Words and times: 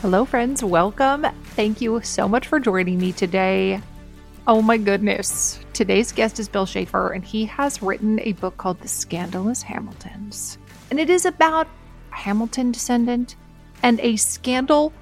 Hello, 0.00 0.24
friends. 0.24 0.62
Welcome. 0.62 1.26
Thank 1.56 1.80
you 1.80 2.00
so 2.02 2.28
much 2.28 2.46
for 2.46 2.60
joining 2.60 3.00
me 3.00 3.10
today. 3.10 3.80
Oh 4.46 4.62
my 4.62 4.76
goodness. 4.76 5.58
Today's 5.72 6.12
guest 6.12 6.38
is 6.38 6.48
Bill 6.48 6.66
Shaffer, 6.66 7.10
and 7.10 7.24
he 7.24 7.44
has 7.46 7.82
written 7.82 8.20
a 8.20 8.30
book 8.34 8.56
called 8.58 8.78
The 8.78 8.86
Scandalous 8.86 9.60
Hamiltons. 9.60 10.58
And 10.92 11.00
it 11.00 11.10
is 11.10 11.26
about 11.26 11.66
a 12.12 12.14
Hamilton 12.14 12.70
descendant 12.70 13.34
and 13.82 13.98
a 13.98 14.14
scandal 14.14 14.92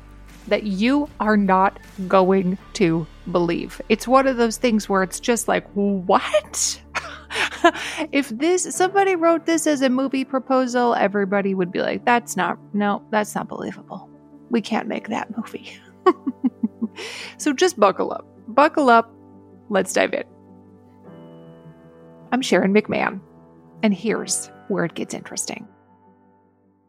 that 0.48 0.62
you 0.62 1.10
are 1.20 1.36
not 1.36 1.78
going 2.08 2.56
to 2.72 3.06
believe. 3.30 3.82
It's 3.90 4.08
one 4.08 4.26
of 4.26 4.38
those 4.38 4.56
things 4.56 4.88
where 4.88 5.02
it's 5.02 5.20
just 5.20 5.46
like, 5.46 5.68
what? 5.74 6.82
if 8.12 8.30
this 8.30 8.62
somebody 8.74 9.14
wrote 9.14 9.44
this 9.44 9.66
as 9.66 9.82
a 9.82 9.90
movie 9.90 10.24
proposal, 10.24 10.94
everybody 10.94 11.54
would 11.54 11.70
be 11.70 11.82
like, 11.82 12.06
that's 12.06 12.34
not 12.34 12.58
no, 12.72 13.02
that's 13.10 13.34
not 13.34 13.46
believable 13.46 14.08
we 14.50 14.60
can't 14.60 14.88
make 14.88 15.08
that 15.08 15.36
movie. 15.36 15.78
so 17.38 17.52
just 17.52 17.78
buckle 17.78 18.12
up. 18.12 18.26
Buckle 18.48 18.90
up. 18.90 19.12
Let's 19.68 19.92
dive 19.92 20.14
in. 20.14 20.24
I'm 22.32 22.42
Sharon 22.42 22.74
McMahon, 22.74 23.20
and 23.82 23.94
here's 23.94 24.50
where 24.68 24.84
it 24.84 24.94
gets 24.94 25.14
interesting. 25.14 25.66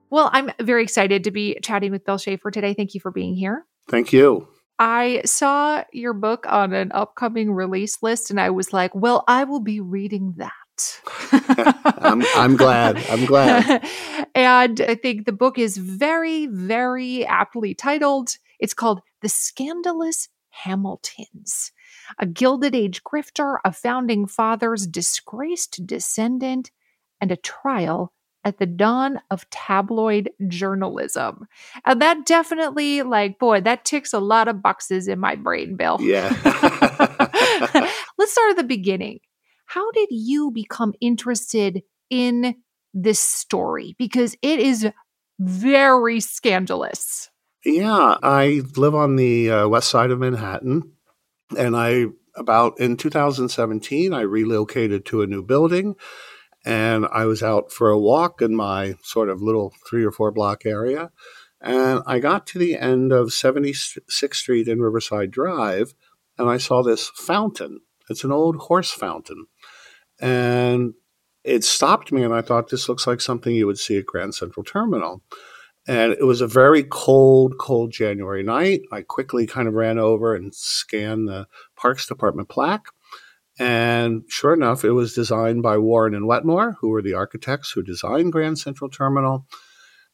Well, 0.09 0.29
I'm 0.31 0.51
very 0.61 0.83
excited 0.83 1.23
to 1.25 1.31
be 1.31 1.57
chatting 1.61 1.91
with 1.91 2.05
Bill 2.05 2.17
Shaffer 2.17 2.49
today. 2.51 2.73
Thank 2.73 2.93
you 2.93 3.01
for 3.01 3.11
being 3.11 3.35
here. 3.35 3.65
Thank 3.89 4.13
you. 4.13 4.47
I 4.79 5.21
saw 5.25 5.83
your 5.91 6.13
book 6.13 6.45
on 6.47 6.73
an 6.73 6.91
upcoming 6.93 7.51
release 7.51 8.01
list, 8.01 8.29
and 8.29 8.39
I 8.39 8.51
was 8.51 8.73
like, 8.73 8.93
well, 8.93 9.23
I 9.27 9.43
will 9.43 9.59
be 9.59 9.79
reading 9.79 10.35
that. 10.37 10.51
I'm, 11.31 12.23
I'm 12.35 12.55
glad. 12.55 12.97
I'm 13.09 13.25
glad. 13.25 13.87
and 14.35 14.81
I 14.81 14.95
think 14.95 15.25
the 15.25 15.31
book 15.31 15.57
is 15.57 15.77
very, 15.77 16.47
very 16.47 17.25
aptly 17.25 17.73
titled. 17.73 18.37
It's 18.59 18.73
called 18.73 19.01
The 19.21 19.29
Scandalous 19.29 20.29
Hamiltons. 20.49 21.71
A 22.19 22.25
Gilded 22.25 22.75
Age 22.75 23.03
grifter, 23.03 23.57
a 23.65 23.71
founding 23.71 24.27
father's 24.27 24.87
disgraced 24.87 25.85
descendant, 25.85 26.71
and 27.19 27.31
a 27.31 27.37
trial 27.37 28.13
at 28.43 28.59
the 28.59 28.65
dawn 28.65 29.19
of 29.29 29.49
tabloid 29.49 30.29
journalism. 30.47 31.47
And 31.85 32.01
that 32.01 32.25
definitely, 32.25 33.01
like, 33.03 33.39
boy, 33.39 33.61
that 33.61 33.83
ticks 33.83 34.13
a 34.13 34.19
lot 34.19 34.47
of 34.47 34.61
boxes 34.61 35.07
in 35.09 35.19
my 35.19 35.35
brain, 35.35 35.75
Bill. 35.75 35.97
Yeah. 35.99 36.29
Let's 38.17 38.31
start 38.31 38.51
at 38.51 38.57
the 38.57 38.63
beginning. 38.65 39.19
How 39.67 39.91
did 39.91 40.09
you 40.11 40.51
become 40.51 40.93
interested 40.99 41.83
in 42.09 42.55
this 42.93 43.19
story? 43.19 43.95
Because 43.97 44.35
it 44.41 44.59
is 44.59 44.87
very 45.39 46.19
scandalous. 46.19 47.29
Yeah, 47.63 48.17
I 48.23 48.61
live 48.75 48.95
on 48.95 49.17
the 49.17 49.51
uh, 49.51 49.67
west 49.67 49.89
side 49.89 50.11
of 50.11 50.19
Manhattan. 50.19 50.93
And 51.57 51.75
I, 51.75 52.05
about 52.35 52.79
in 52.79 52.97
2017, 52.97 54.13
I 54.13 54.21
relocated 54.21 55.05
to 55.05 55.21
a 55.21 55.27
new 55.27 55.43
building 55.43 55.95
and 56.67 57.05
I 57.13 57.25
was 57.25 57.41
out 57.41 57.71
for 57.71 57.89
a 57.89 57.97
walk 57.97 58.41
in 58.41 58.53
my 58.53 58.95
sort 59.01 59.29
of 59.29 59.41
little 59.41 59.73
three 59.87 60.03
or 60.03 60.11
four 60.11 60.31
block 60.31 60.65
area. 60.65 61.11
And 61.61 62.01
I 62.05 62.19
got 62.19 62.45
to 62.47 62.59
the 62.59 62.77
end 62.77 63.13
of 63.13 63.27
76th 63.27 64.35
Street 64.35 64.67
and 64.67 64.81
Riverside 64.81 65.31
Drive, 65.31 65.93
and 66.37 66.49
I 66.49 66.57
saw 66.57 66.83
this 66.83 67.09
fountain. 67.15 67.79
It's 68.09 68.23
an 68.23 68.33
old 68.33 68.57
horse 68.57 68.91
fountain. 68.91 69.47
And 70.19 70.93
it 71.43 71.63
stopped 71.63 72.11
me, 72.11 72.23
and 72.23 72.33
I 72.33 72.41
thought 72.41 72.69
this 72.69 72.89
looks 72.89 73.07
like 73.07 73.21
something 73.21 73.55
you 73.55 73.67
would 73.67 73.79
see 73.79 73.97
at 73.97 74.05
Grand 74.05 74.35
Central 74.35 74.63
Terminal. 74.63 75.21
And 75.87 76.11
it 76.11 76.25
was 76.25 76.41
a 76.41 76.47
very 76.47 76.83
cold, 76.83 77.57
cold 77.57 77.91
January 77.91 78.43
night. 78.43 78.81
I 78.91 79.01
quickly 79.03 79.47
kind 79.47 79.67
of 79.67 79.73
ran 79.73 79.97
over 79.97 80.35
and 80.35 80.53
scanned 80.53 81.29
the 81.29 81.47
Parks 81.77 82.05
Department 82.05 82.49
plaque. 82.49 82.87
And 83.57 84.23
sure 84.27 84.53
enough, 84.53 84.83
it 84.83 84.91
was 84.91 85.15
designed 85.15 85.63
by 85.63 85.77
Warren 85.77 86.13
and 86.13 86.27
Wetmore, 86.27 86.75
who 86.81 86.89
were 86.89 87.01
the 87.01 87.13
architects 87.13 87.71
who 87.71 87.81
designed 87.81 88.33
Grand 88.33 88.59
Central 88.59 88.89
Terminal. 88.89 89.47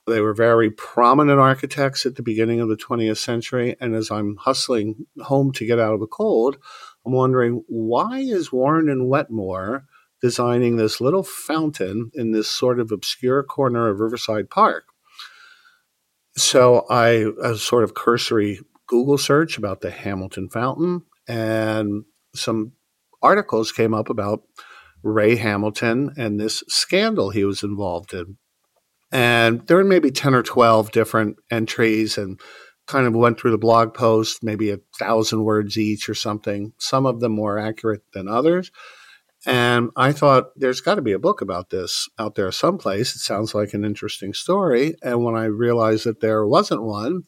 They 0.05 0.21
were 0.21 0.33
very 0.33 0.69
prominent 0.69 1.39
architects 1.39 2.05
at 2.05 2.15
the 2.15 2.23
beginning 2.23 2.59
of 2.59 2.69
the 2.69 2.77
20th 2.77 3.17
century. 3.17 3.75
And 3.81 3.95
as 3.95 4.11
I'm 4.11 4.35
hustling 4.35 5.07
home 5.23 5.51
to 5.53 5.65
get 5.65 5.79
out 5.79 5.93
of 5.93 5.99
the 5.99 6.07
cold, 6.07 6.57
I'm 7.05 7.13
wondering 7.13 7.63
why 7.67 8.19
is 8.19 8.51
Warren 8.51 8.89
and 8.89 9.09
Wetmore 9.09 9.85
designing 10.23 10.77
this 10.77 11.01
little 11.01 11.21
fountain 11.21 12.09
in 12.13 12.31
this 12.31 12.47
sort 12.47 12.79
of 12.79 12.93
obscure 12.93 13.43
corner 13.43 13.89
of 13.89 13.99
Riverside 13.99 14.49
Park. 14.49 14.85
So 16.37 16.85
I, 16.89 17.25
a 17.43 17.57
sort 17.57 17.83
of 17.83 17.93
cursory 17.93 18.61
Google 18.87 19.17
search 19.17 19.57
about 19.57 19.81
the 19.81 19.91
Hamilton 19.91 20.47
Fountain, 20.49 21.01
and 21.27 22.05
some 22.33 22.71
articles 23.21 23.73
came 23.73 23.93
up 23.93 24.09
about 24.09 24.43
Ray 25.03 25.35
Hamilton 25.35 26.13
and 26.17 26.39
this 26.39 26.63
scandal 26.69 27.31
he 27.31 27.43
was 27.43 27.61
involved 27.61 28.13
in. 28.13 28.37
And 29.11 29.67
there 29.67 29.75
were 29.75 29.83
maybe 29.83 30.09
10 30.09 30.33
or 30.33 30.41
12 30.41 30.91
different 30.91 31.35
entries 31.51 32.17
and 32.17 32.39
kind 32.87 33.07
of 33.07 33.13
went 33.13 33.37
through 33.37 33.51
the 33.51 33.57
blog 33.57 33.93
post, 33.93 34.41
maybe 34.41 34.71
a 34.71 34.79
thousand 34.97 35.43
words 35.43 35.77
each 35.77 36.07
or 36.07 36.15
something. 36.15 36.71
Some 36.77 37.05
of 37.05 37.19
them 37.19 37.33
more 37.33 37.59
accurate 37.59 38.03
than 38.13 38.29
others. 38.29 38.71
And 39.45 39.89
I 39.95 40.13
thought 40.13 40.51
there's 40.55 40.79
got 40.79 40.95
to 40.95 41.01
be 41.01 41.11
a 41.11 41.19
book 41.19 41.41
about 41.41 41.69
this 41.69 42.07
out 42.17 42.35
there 42.35 42.51
someplace. 42.51 43.15
It 43.15 43.19
sounds 43.19 43.53
like 43.53 43.73
an 43.73 43.83
interesting 43.83 44.33
story. 44.33 44.95
And 45.03 45.23
when 45.23 45.35
I 45.35 45.45
realized 45.45 46.05
that 46.05 46.21
there 46.21 46.45
wasn't 46.47 46.83
one, 46.83 47.23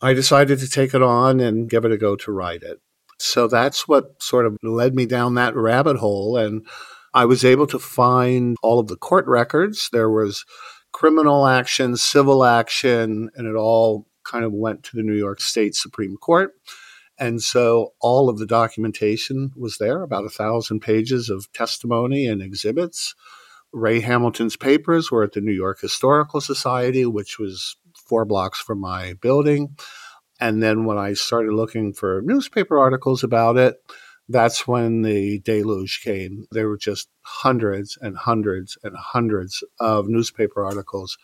I 0.00 0.14
decided 0.14 0.58
to 0.60 0.68
take 0.68 0.94
it 0.94 1.02
on 1.02 1.38
and 1.40 1.68
give 1.68 1.84
it 1.84 1.92
a 1.92 1.98
go 1.98 2.16
to 2.16 2.32
write 2.32 2.62
it. 2.62 2.80
So 3.18 3.46
that's 3.46 3.86
what 3.86 4.22
sort 4.22 4.46
of 4.46 4.56
led 4.62 4.94
me 4.94 5.06
down 5.06 5.34
that 5.34 5.54
rabbit 5.54 5.98
hole. 5.98 6.36
And 6.36 6.66
I 7.14 7.26
was 7.26 7.44
able 7.44 7.66
to 7.68 7.78
find 7.78 8.56
all 8.62 8.80
of 8.80 8.88
the 8.88 8.96
court 8.96 9.26
records. 9.26 9.90
There 9.92 10.10
was 10.10 10.44
criminal 10.92 11.46
action, 11.46 11.96
civil 11.96 12.44
action, 12.44 13.30
and 13.36 13.46
it 13.46 13.54
all 13.54 14.06
kind 14.24 14.44
of 14.44 14.52
went 14.52 14.82
to 14.84 14.96
the 14.96 15.02
New 15.02 15.14
York 15.14 15.40
State 15.40 15.74
Supreme 15.74 16.16
Court. 16.16 16.52
And 17.22 17.40
so 17.40 17.92
all 18.00 18.28
of 18.28 18.38
the 18.38 18.46
documentation 18.46 19.52
was 19.54 19.78
there, 19.78 20.02
about 20.02 20.24
a 20.24 20.28
thousand 20.28 20.80
pages 20.80 21.30
of 21.30 21.46
testimony 21.52 22.26
and 22.26 22.42
exhibits. 22.42 23.14
Ray 23.72 24.00
Hamilton's 24.00 24.56
papers 24.56 25.12
were 25.12 25.22
at 25.22 25.30
the 25.30 25.40
New 25.40 25.52
York 25.52 25.80
Historical 25.80 26.40
Society, 26.40 27.06
which 27.06 27.38
was 27.38 27.76
four 27.94 28.24
blocks 28.24 28.60
from 28.60 28.80
my 28.80 29.12
building. 29.12 29.76
And 30.40 30.60
then 30.64 30.84
when 30.84 30.98
I 30.98 31.12
started 31.12 31.52
looking 31.52 31.92
for 31.92 32.22
newspaper 32.24 32.76
articles 32.76 33.22
about 33.22 33.56
it, 33.56 33.76
that's 34.28 34.66
when 34.66 35.02
the 35.02 35.38
deluge 35.44 36.00
came. 36.02 36.46
There 36.50 36.68
were 36.68 36.76
just 36.76 37.08
hundreds 37.20 37.96
and 38.02 38.16
hundreds 38.16 38.76
and 38.82 38.96
hundreds 38.96 39.62
of 39.78 40.08
newspaper 40.08 40.64
articles. 40.64 41.16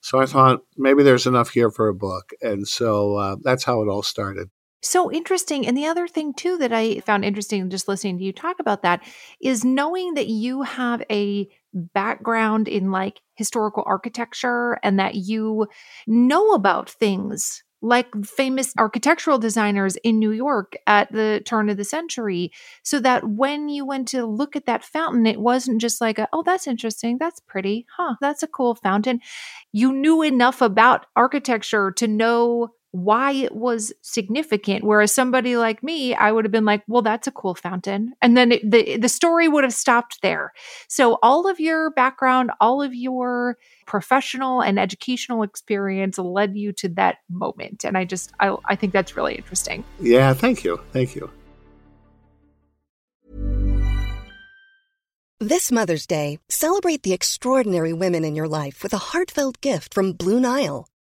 So 0.00 0.20
I 0.20 0.26
thought 0.26 0.60
maybe 0.76 1.02
there's 1.02 1.26
enough 1.26 1.50
here 1.50 1.72
for 1.72 1.88
a 1.88 1.94
book. 1.94 2.30
And 2.40 2.68
so 2.68 3.16
uh, 3.16 3.36
that's 3.42 3.64
how 3.64 3.82
it 3.82 3.88
all 3.88 4.04
started. 4.04 4.48
So 4.82 5.12
interesting. 5.12 5.66
And 5.66 5.76
the 5.76 5.86
other 5.86 6.08
thing, 6.08 6.32
too, 6.32 6.56
that 6.58 6.72
I 6.72 7.00
found 7.00 7.24
interesting 7.24 7.68
just 7.68 7.88
listening 7.88 8.18
to 8.18 8.24
you 8.24 8.32
talk 8.32 8.60
about 8.60 8.82
that 8.82 9.02
is 9.40 9.64
knowing 9.64 10.14
that 10.14 10.28
you 10.28 10.62
have 10.62 11.02
a 11.10 11.48
background 11.72 12.66
in 12.66 12.90
like 12.90 13.20
historical 13.34 13.84
architecture 13.86 14.78
and 14.82 14.98
that 14.98 15.14
you 15.14 15.68
know 16.06 16.52
about 16.52 16.90
things 16.90 17.62
like 17.82 18.08
famous 18.24 18.74
architectural 18.78 19.38
designers 19.38 19.96
in 19.96 20.18
New 20.18 20.32
York 20.32 20.74
at 20.86 21.10
the 21.12 21.40
turn 21.46 21.70
of 21.70 21.78
the 21.78 21.84
century. 21.84 22.50
So 22.82 23.00
that 23.00 23.26
when 23.26 23.68
you 23.68 23.86
went 23.86 24.08
to 24.08 24.26
look 24.26 24.54
at 24.54 24.66
that 24.66 24.84
fountain, 24.84 25.26
it 25.26 25.40
wasn't 25.40 25.80
just 25.80 26.00
like, 26.00 26.18
a, 26.18 26.28
oh, 26.32 26.42
that's 26.42 26.66
interesting. 26.66 27.16
That's 27.18 27.40
pretty. 27.40 27.86
Huh. 27.96 28.16
That's 28.20 28.42
a 28.42 28.48
cool 28.48 28.74
fountain. 28.74 29.20
You 29.72 29.92
knew 29.92 30.22
enough 30.22 30.60
about 30.60 31.06
architecture 31.16 31.90
to 31.92 32.06
know 32.06 32.70
why 32.92 33.32
it 33.32 33.54
was 33.54 33.92
significant 34.02 34.82
whereas 34.82 35.12
somebody 35.12 35.56
like 35.56 35.80
me 35.82 36.12
i 36.14 36.32
would 36.32 36.44
have 36.44 36.50
been 36.50 36.64
like 36.64 36.82
well 36.88 37.02
that's 37.02 37.28
a 37.28 37.32
cool 37.32 37.54
fountain 37.54 38.12
and 38.20 38.36
then 38.36 38.52
it, 38.52 38.68
the 38.68 38.96
the 38.96 39.08
story 39.08 39.48
would 39.48 39.64
have 39.64 39.72
stopped 39.72 40.22
there. 40.22 40.52
So 40.88 41.18
all 41.22 41.48
of 41.48 41.60
your 41.60 41.90
background 41.90 42.50
all 42.60 42.82
of 42.82 42.94
your 42.94 43.58
professional 43.86 44.60
and 44.60 44.78
educational 44.78 45.42
experience 45.42 46.18
led 46.18 46.56
you 46.56 46.72
to 46.72 46.88
that 46.90 47.18
moment 47.28 47.84
and 47.84 47.96
i 47.96 48.04
just 48.04 48.32
i, 48.40 48.54
I 48.64 48.76
think 48.76 48.92
that's 48.92 49.16
really 49.16 49.34
interesting. 49.34 49.84
Yeah 50.00 50.34
thank 50.34 50.64
you 50.64 50.80
thank 50.92 51.14
you. 51.14 51.30
This 55.38 55.72
mother's 55.72 56.06
day 56.06 56.38
celebrate 56.48 57.02
the 57.02 57.12
extraordinary 57.12 57.92
women 57.92 58.24
in 58.24 58.34
your 58.34 58.48
life 58.48 58.82
with 58.82 58.92
a 58.92 58.98
heartfelt 58.98 59.60
gift 59.60 59.94
from 59.94 60.12
blue 60.12 60.40
nile 60.40 60.86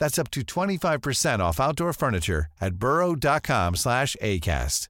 That's 0.00 0.18
up 0.18 0.30
to 0.30 0.40
25% 0.40 1.38
off 1.38 1.60
outdoor 1.60 1.92
furniture 1.92 2.46
at 2.60 2.74
burrow.com 2.74 3.76
slash 3.76 4.16
ACAST. 4.20 4.88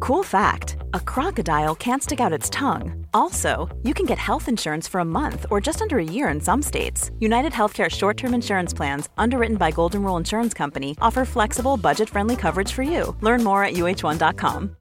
Cool 0.00 0.22
fact 0.22 0.76
a 0.92 1.00
crocodile 1.00 1.74
can't 1.74 2.02
stick 2.02 2.20
out 2.20 2.32
its 2.32 2.50
tongue. 2.50 3.06
Also, 3.14 3.68
you 3.82 3.94
can 3.94 4.06
get 4.06 4.18
health 4.18 4.48
insurance 4.48 4.86
for 4.86 5.00
a 5.00 5.04
month 5.04 5.46
or 5.50 5.60
just 5.60 5.80
under 5.80 5.98
a 5.98 6.04
year 6.04 6.28
in 6.28 6.40
some 6.40 6.62
states. 6.62 7.10
United 7.20 7.52
Healthcare 7.52 7.90
short 7.90 8.16
term 8.16 8.34
insurance 8.34 8.74
plans, 8.74 9.08
underwritten 9.16 9.56
by 9.56 9.70
Golden 9.70 10.02
Rule 10.02 10.16
Insurance 10.16 10.54
Company, 10.54 10.96
offer 11.00 11.24
flexible, 11.24 11.76
budget 11.76 12.10
friendly 12.10 12.36
coverage 12.36 12.72
for 12.72 12.82
you. 12.82 13.16
Learn 13.22 13.42
more 13.42 13.64
at 13.64 13.74
uhone.com. 13.74 14.76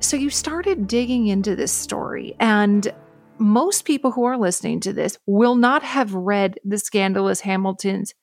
So 0.00 0.16
you 0.16 0.30
started 0.30 0.86
digging 0.86 1.26
into 1.26 1.56
this 1.56 1.72
story, 1.72 2.36
and 2.38 2.92
most 3.38 3.84
people 3.84 4.12
who 4.12 4.24
are 4.24 4.38
listening 4.38 4.80
to 4.80 4.92
this 4.92 5.18
will 5.26 5.54
not 5.54 5.82
have 5.82 6.14
read 6.14 6.58
The 6.64 6.78
Scandalous 6.78 7.40
Hamiltons 7.40 8.14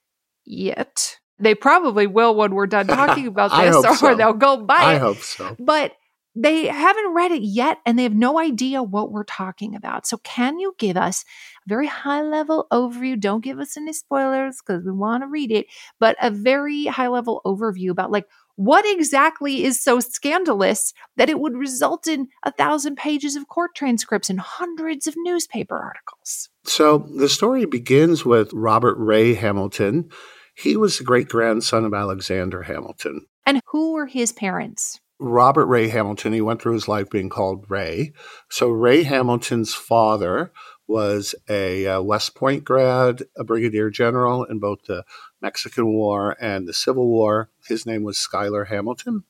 yet. 0.45 1.17
They 1.39 1.55
probably 1.55 2.07
will 2.07 2.35
when 2.35 2.53
we're 2.53 2.67
done 2.67 2.87
talking 2.87 3.27
about 3.27 3.51
this, 3.51 3.75
or 3.75 3.95
so. 3.95 4.15
they'll 4.15 4.33
go 4.33 4.57
buy 4.57 4.93
it. 4.93 4.95
I 4.95 4.97
hope 4.97 5.17
so. 5.17 5.55
But 5.59 5.93
they 6.35 6.67
haven't 6.67 7.13
read 7.13 7.31
it 7.31 7.43
yet 7.43 7.77
and 7.85 7.97
they 7.97 8.03
have 8.03 8.15
no 8.15 8.39
idea 8.39 8.81
what 8.81 9.11
we're 9.11 9.23
talking 9.23 9.75
about. 9.75 10.07
So, 10.07 10.17
can 10.17 10.59
you 10.59 10.75
give 10.77 10.97
us 10.97 11.23
a 11.65 11.69
very 11.69 11.87
high 11.87 12.21
level 12.21 12.67
overview? 12.71 13.19
Don't 13.19 13.43
give 13.43 13.59
us 13.59 13.77
any 13.77 13.93
spoilers 13.93 14.57
because 14.65 14.83
we 14.83 14.91
want 14.91 15.23
to 15.23 15.27
read 15.27 15.51
it, 15.51 15.67
but 15.99 16.15
a 16.21 16.31
very 16.31 16.85
high 16.85 17.07
level 17.07 17.41
overview 17.45 17.91
about 17.91 18.11
like 18.11 18.25
what 18.55 18.85
exactly 18.85 19.63
is 19.63 19.79
so 19.79 19.99
scandalous 19.99 20.93
that 21.17 21.29
it 21.29 21.39
would 21.39 21.57
result 21.57 22.07
in 22.07 22.27
a 22.43 22.51
thousand 22.51 22.95
pages 22.95 23.35
of 23.35 23.47
court 23.47 23.71
transcripts 23.75 24.29
and 24.29 24.39
hundreds 24.39 25.07
of 25.07 25.15
newspaper 25.17 25.77
articles. 25.77 26.49
So 26.65 26.99
the 27.15 27.29
story 27.29 27.65
begins 27.65 28.25
with 28.25 28.51
Robert 28.53 28.95
Ray 28.97 29.33
Hamilton. 29.33 30.09
He 30.55 30.75
was 30.75 30.97
the 30.97 31.03
great 31.03 31.29
grandson 31.29 31.83
of 31.83 31.93
Alexander 31.93 32.61
Hamilton. 32.63 33.25
And 33.45 33.61
who 33.67 33.93
were 33.93 34.05
his 34.05 34.31
parents? 34.31 34.99
Robert 35.23 35.67
Ray 35.67 35.87
Hamilton, 35.87 36.33
he 36.33 36.41
went 36.41 36.61
through 36.61 36.73
his 36.73 36.89
life 36.89 37.09
being 37.09 37.29
called 37.29 37.65
Ray. 37.69 38.11
So 38.49 38.69
Ray 38.69 39.03
Hamilton's 39.03 39.73
father 39.73 40.51
was 40.85 41.33
a 41.49 41.87
uh, 41.87 42.01
West 42.01 42.35
Point 42.35 42.65
grad, 42.65 43.23
a 43.37 43.45
brigadier 43.45 43.89
general 43.89 44.43
in 44.43 44.59
both 44.59 44.83
the 44.83 45.05
Mexican 45.41 45.93
War 45.93 46.35
and 46.41 46.67
the 46.67 46.73
Civil 46.73 47.07
War. 47.07 47.49
His 47.65 47.85
name 47.85 48.03
was 48.03 48.17
Schuyler 48.17 48.65
Hamilton. 48.65 49.23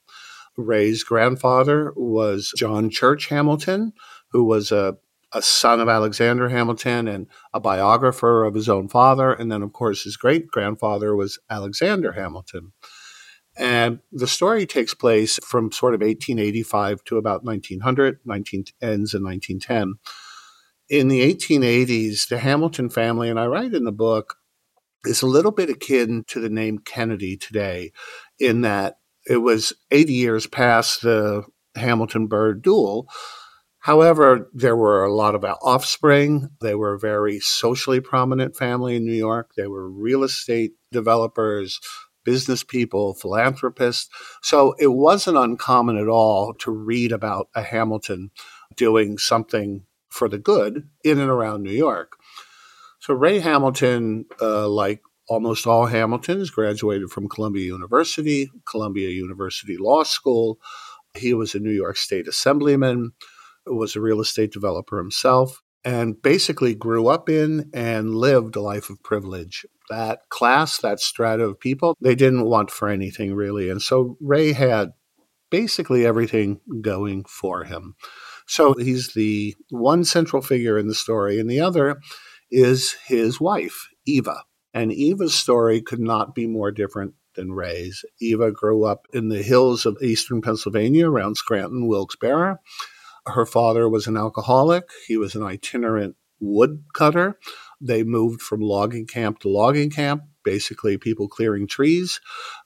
Ray's 0.58 1.04
grandfather 1.04 1.94
was 1.96 2.52
John 2.58 2.90
Church 2.90 3.28
Hamilton, 3.28 3.94
who 4.32 4.44
was 4.44 4.72
a, 4.72 4.98
a 5.32 5.44
son 5.44 5.80
of 5.80 5.90
Alexander 5.90 6.50
Hamilton 6.50 7.08
and 7.08 7.28
a 7.54 7.60
biographer 7.60 8.44
of 8.44 8.56
his 8.56 8.68
own 8.68 8.88
father. 8.88 9.32
And 9.32 9.52
then, 9.52 9.62
of 9.62 9.74
course, 9.74 10.04
his 10.04 10.18
great 10.18 10.48
grandfather 10.48 11.16
was 11.16 11.38
Alexander 11.52 12.14
Hamilton. 12.14 12.74
And 13.56 14.00
the 14.12 14.28
story 14.28 14.66
takes 14.66 14.94
place 14.94 15.40
from 15.44 15.72
sort 15.72 15.94
of 15.94 16.02
1885 16.02 17.04
to 17.06 17.18
about 17.18 17.44
1900, 17.44 18.20
19 18.26 18.66
ends 18.82 19.14
in 19.14 19.24
1910. 19.24 19.96
In 20.90 21.08
the 21.08 21.22
1880s, 21.22 22.28
the 22.28 22.40
Hamilton 22.40 22.90
family, 22.90 23.30
and 23.30 23.40
I 23.40 23.46
write 23.46 23.74
in 23.74 23.84
the 23.84 23.92
book, 23.92 24.38
is 25.06 25.22
a 25.22 25.28
little 25.28 25.52
bit 25.52 25.70
akin 25.70 26.24
to 26.28 26.40
the 26.40 26.50
name 26.50 26.80
Kennedy 26.80 27.38
today, 27.38 27.92
in 28.40 28.62
that 28.62 28.98
it 29.28 29.38
was 29.38 29.74
80 29.92 30.14
years 30.14 30.48
past 30.48 31.02
the 31.02 31.44
Hamilton 31.76 32.28
Burr 32.28 32.54
duel. 32.54 33.08
However, 33.80 34.50
there 34.54 34.78
were 34.78 35.04
a 35.04 35.14
lot 35.14 35.36
of 35.36 35.44
offspring. 35.44 36.50
They 36.62 36.74
were 36.74 36.94
a 36.94 37.00
very 37.00 37.40
socially 37.40 38.00
prominent 38.00 38.56
family 38.56 38.96
in 38.96 39.06
New 39.06 39.14
York. 39.14 39.52
They 39.58 39.68
were 39.68 39.90
real 39.90 40.24
estate 40.24 40.72
developers, 40.92 41.82
business 42.24 42.64
people, 42.64 43.14
philanthropists. 43.14 44.10
So 44.42 44.76
it 44.80 44.94
wasn't 44.94 45.38
uncommon 45.38 45.98
at 45.98 46.08
all 46.08 46.54
to 46.56 46.72
read 46.72 47.12
about 47.12 47.50
a 47.56 47.62
Hamilton 47.62 48.32
doing 48.76 49.18
something 49.18 49.86
for 50.10 50.30
the 50.30 50.38
good 50.38 50.88
in 51.04 51.20
and 51.20 51.30
around 51.30 51.64
New 51.64 51.72
York. 51.72 52.18
So 53.00 53.14
Ray 53.14 53.40
Hamilton, 53.40 54.26
uh, 54.42 54.70
like 54.70 55.02
almost 55.28 55.68
all 55.68 55.88
Hamiltons, 55.88 56.50
graduated 56.50 57.10
from 57.10 57.28
Columbia 57.28 57.66
University, 57.66 58.52
Columbia 58.66 59.10
University 59.10 59.78
Law 59.78 60.04
School. 60.04 60.60
He 61.16 61.34
was 61.34 61.56
a 61.56 61.60
New 61.60 61.72
York 61.72 61.98
State 61.98 62.28
Assemblyman, 62.28 63.14
was 63.66 63.96
a 63.96 64.02
real 64.02 64.22
estate 64.22 64.52
developer 64.52 64.98
himself, 64.98 65.62
and 65.86 66.22
basically 66.22 66.74
grew 66.74 67.08
up 67.08 67.30
in 67.30 67.70
and 67.74 68.16
lived 68.16 68.56
a 68.56 68.62
life 68.62 68.90
of 68.90 69.04
privilege. 69.04 69.66
That 69.90 70.22
class, 70.30 70.78
that 70.80 71.00
strata 71.00 71.44
of 71.44 71.60
people, 71.60 71.98
they 72.02 72.16
didn't 72.16 72.46
want 72.46 72.72
for 72.72 72.88
anything 72.88 73.34
really. 73.34 73.70
And 73.70 73.82
so 73.82 74.18
Ray 74.22 74.54
had 74.54 74.94
basically 75.52 76.06
everything 76.06 76.62
going 76.82 77.26
for 77.26 77.66
him. 77.66 77.96
So 78.48 78.74
he's 78.74 79.14
the 79.14 79.56
one 79.70 80.04
central 80.04 80.42
figure 80.42 80.78
in 80.78 80.88
the 80.88 80.96
story, 80.96 81.40
and 81.40 81.50
the 81.50 81.62
other 81.62 82.00
is 82.50 82.96
his 83.06 83.40
wife, 83.40 83.88
Eva. 84.06 84.44
And 84.74 84.92
Eva's 84.92 85.36
story 85.36 85.82
could 85.82 86.00
not 86.00 86.34
be 86.34 86.48
more 86.48 86.72
different 86.72 87.14
than 87.36 87.52
Ray's. 87.52 88.04
Eva 88.20 88.52
grew 88.52 88.86
up 88.86 89.06
in 89.14 89.30
the 89.30 89.44
hills 89.44 89.86
of 89.86 89.98
eastern 90.02 90.42
Pennsylvania 90.42 91.10
around 91.10 91.36
Scranton, 91.36 91.88
Wilkes-Barre. 91.88 92.58
Her 93.26 93.46
father 93.46 93.88
was 93.88 94.08
an 94.08 94.18
alcoholic. 94.18 94.90
He 95.08 95.18
was 95.18 95.36
an 95.36 95.44
itinerant 95.44 96.16
woodcutter. 96.40 97.40
They 97.80 98.04
moved 98.04 98.42
from 98.42 98.62
logging 98.62 99.08
camp 99.08 99.40
to 99.40 99.50
logging 99.50 99.90
camp, 99.90 100.24
basically 100.44 100.98
people 100.98 101.28
clearing 101.28 101.68
trees 101.68 102.20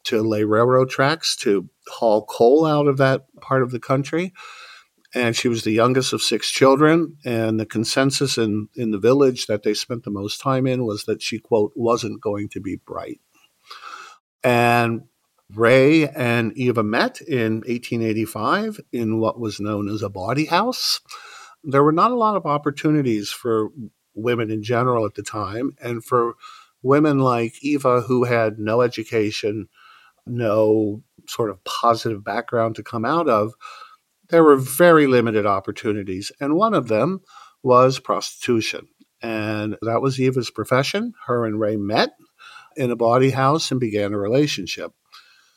to 0.05 0.21
lay 0.21 0.43
railroad 0.43 0.89
tracks 0.89 1.35
to 1.37 1.69
haul 1.87 2.25
coal 2.25 2.65
out 2.65 2.87
of 2.87 2.97
that 2.97 3.25
part 3.41 3.61
of 3.61 3.71
the 3.71 3.79
country 3.79 4.33
and 5.13 5.35
she 5.35 5.47
was 5.47 5.63
the 5.63 5.71
youngest 5.71 6.13
of 6.13 6.21
six 6.21 6.51
children. 6.51 7.17
And 7.25 7.59
the 7.59 7.65
consensus 7.65 8.37
in, 8.37 8.69
in 8.75 8.91
the 8.91 8.99
village 8.99 9.47
that 9.47 9.63
they 9.63 9.73
spent 9.73 10.03
the 10.03 10.11
most 10.11 10.39
time 10.39 10.67
in 10.67 10.85
was 10.85 11.05
that 11.05 11.21
she, 11.21 11.39
quote, 11.39 11.71
wasn't 11.75 12.21
going 12.21 12.49
to 12.49 12.59
be 12.59 12.79
bright. 12.85 13.19
And 14.43 15.03
Ray 15.55 16.07
and 16.09 16.51
Eva 16.57 16.83
met 16.83 17.21
in 17.21 17.57
1885 17.57 18.79
in 18.91 19.19
what 19.19 19.39
was 19.39 19.59
known 19.59 19.87
as 19.87 20.01
a 20.01 20.09
bawdy 20.09 20.45
house. 20.45 20.99
There 21.63 21.83
were 21.83 21.93
not 21.93 22.11
a 22.11 22.17
lot 22.17 22.35
of 22.35 22.45
opportunities 22.45 23.31
for 23.31 23.69
women 24.13 24.51
in 24.51 24.63
general 24.63 25.05
at 25.05 25.15
the 25.15 25.23
time, 25.23 25.75
and 25.81 26.03
for 26.03 26.33
women 26.81 27.19
like 27.19 27.63
Eva 27.63 28.01
who 28.01 28.25
had 28.25 28.59
no 28.59 28.81
education, 28.81 29.69
no 30.25 31.03
sort 31.27 31.49
of 31.49 31.63
positive 31.63 32.23
background 32.23 32.75
to 32.75 32.83
come 32.83 33.05
out 33.05 33.29
of, 33.29 33.53
there 34.29 34.43
were 34.43 34.57
very 34.57 35.07
limited 35.07 35.45
opportunities. 35.45 36.31
And 36.39 36.55
one 36.55 36.73
of 36.73 36.87
them 36.87 37.21
was 37.63 37.99
prostitution. 37.99 38.87
And 39.21 39.77
that 39.81 40.01
was 40.01 40.19
Eva's 40.19 40.51
profession. 40.51 41.13
Her 41.25 41.45
and 41.45 41.59
Ray 41.59 41.75
met 41.75 42.11
in 42.75 42.91
a 42.91 42.95
bawdy 42.95 43.31
house 43.31 43.71
and 43.71 43.79
began 43.79 44.13
a 44.13 44.17
relationship. 44.17 44.91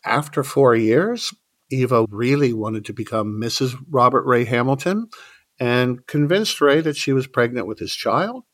After 0.05 0.43
four 0.43 0.75
years, 0.75 1.33
Eva 1.71 2.07
really 2.11 2.53
wanted 2.53 2.85
to 2.87 2.93
become 2.93 3.41
Mrs. 3.41 3.77
Robert 3.91 4.25
Ray 4.27 4.45
Hamilton 4.45 5.09
and 5.59 6.07
convinced 6.07 6.61
Ray 6.61 6.81
that 6.81 6.97
she 6.97 7.13
was 7.13 7.27
pregnant 7.27 7.67
with 7.67 7.79
his 7.79 7.95
child, 7.95 8.45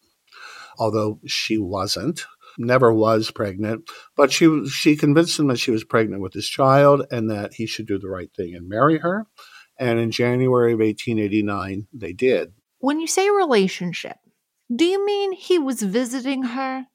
although 0.79 1.21
she 1.27 1.57
wasn't, 1.57 2.27
never 2.59 2.93
was 2.93 3.31
pregnant. 3.31 3.89
But 4.17 4.33
she, 4.33 4.67
she 4.67 4.97
convinced 4.97 5.39
him 5.39 5.47
that 5.49 5.59
she 5.59 5.71
was 5.71 5.85
pregnant 5.85 6.23
with 6.23 6.35
his 6.35 6.49
child 6.49 7.07
and 7.11 7.31
that 7.31 7.55
he 7.55 7.67
should 7.67 7.87
do 7.87 7.99
the 7.99 8.09
right 8.09 8.31
thing 8.37 8.55
and 8.55 8.69
marry 8.69 8.99
her. 8.99 9.27
And 9.79 9.99
in 9.99 10.11
January 10.11 10.73
of 10.73 10.81
1889, 10.81 11.87
they 11.93 12.13
did. 12.13 12.53
When 12.79 13.01
you 13.01 13.07
say 13.07 13.31
relationship, 13.31 14.17
do 14.75 14.85
you 14.85 15.05
mean 15.05 15.33
he 15.33 15.59
was 15.59 15.83
visiting 15.83 16.43
her 16.43 16.87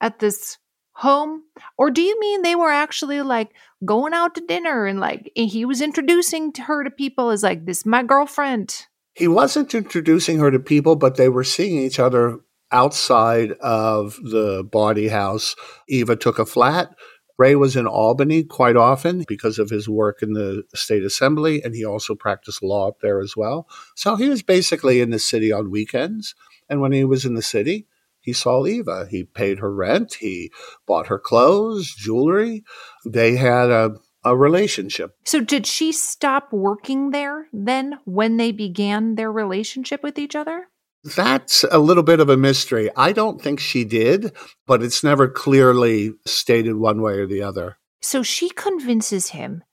at 0.00 0.18
this 0.18 0.58
home? 1.00 1.42
Or 1.76 1.90
do 1.90 2.02
you 2.02 2.18
mean 2.20 2.42
they 2.42 2.54
were 2.54 2.70
actually 2.70 3.22
like 3.22 3.50
going 3.84 4.12
out 4.12 4.34
to 4.34 4.46
dinner 4.46 4.86
and 4.86 5.00
like 5.00 5.32
he 5.34 5.64
was 5.64 5.80
introducing 5.80 6.52
to 6.52 6.62
her 6.62 6.84
to 6.84 6.90
people 6.90 7.30
as 7.30 7.42
like, 7.42 7.66
this 7.66 7.84
my 7.84 8.02
girlfriend? 8.02 8.86
He 9.14 9.26
wasn't 9.26 9.74
introducing 9.74 10.38
her 10.38 10.50
to 10.50 10.60
people, 10.60 10.96
but 10.96 11.16
they 11.16 11.28
were 11.28 11.44
seeing 11.44 11.78
each 11.78 11.98
other 11.98 12.40
outside 12.70 13.52
of 13.60 14.16
the 14.22 14.62
bawdy 14.70 15.08
house. 15.08 15.56
Eva 15.88 16.16
took 16.16 16.38
a 16.38 16.46
flat. 16.46 16.94
Ray 17.38 17.54
was 17.56 17.74
in 17.74 17.86
Albany 17.86 18.44
quite 18.44 18.76
often 18.76 19.24
because 19.26 19.58
of 19.58 19.70
his 19.70 19.88
work 19.88 20.22
in 20.22 20.34
the 20.34 20.62
state 20.74 21.02
assembly, 21.02 21.62
and 21.62 21.74
he 21.74 21.84
also 21.84 22.14
practiced 22.14 22.62
law 22.62 22.88
up 22.88 23.00
there 23.00 23.20
as 23.20 23.34
well. 23.34 23.66
So 23.96 24.16
he 24.16 24.28
was 24.28 24.42
basically 24.42 25.00
in 25.00 25.08
the 25.08 25.18
city 25.18 25.50
on 25.50 25.70
weekends. 25.70 26.34
And 26.68 26.82
when 26.82 26.92
he 26.92 27.02
was 27.02 27.24
in 27.24 27.34
the 27.34 27.42
city, 27.42 27.86
he 28.20 28.32
saw 28.32 28.66
Eva. 28.66 29.06
He 29.10 29.24
paid 29.24 29.58
her 29.58 29.72
rent. 29.72 30.14
He 30.14 30.52
bought 30.86 31.08
her 31.08 31.18
clothes, 31.18 31.94
jewelry. 31.94 32.64
They 33.06 33.36
had 33.36 33.70
a, 33.70 33.92
a 34.24 34.36
relationship. 34.36 35.12
So, 35.24 35.40
did 35.40 35.66
she 35.66 35.92
stop 35.92 36.52
working 36.52 37.10
there 37.10 37.46
then 37.52 37.98
when 38.04 38.36
they 38.36 38.52
began 38.52 39.14
their 39.14 39.32
relationship 39.32 40.02
with 40.02 40.18
each 40.18 40.36
other? 40.36 40.68
That's 41.02 41.64
a 41.70 41.78
little 41.78 42.02
bit 42.02 42.20
of 42.20 42.28
a 42.28 42.36
mystery. 42.36 42.90
I 42.94 43.12
don't 43.12 43.40
think 43.40 43.58
she 43.58 43.84
did, 43.84 44.36
but 44.66 44.82
it's 44.82 45.02
never 45.02 45.28
clearly 45.28 46.12
stated 46.26 46.76
one 46.76 47.00
way 47.00 47.14
or 47.14 47.26
the 47.26 47.42
other. 47.42 47.78
So 48.02 48.22
she 48.22 48.50
convinces 48.50 49.28
him 49.28 49.64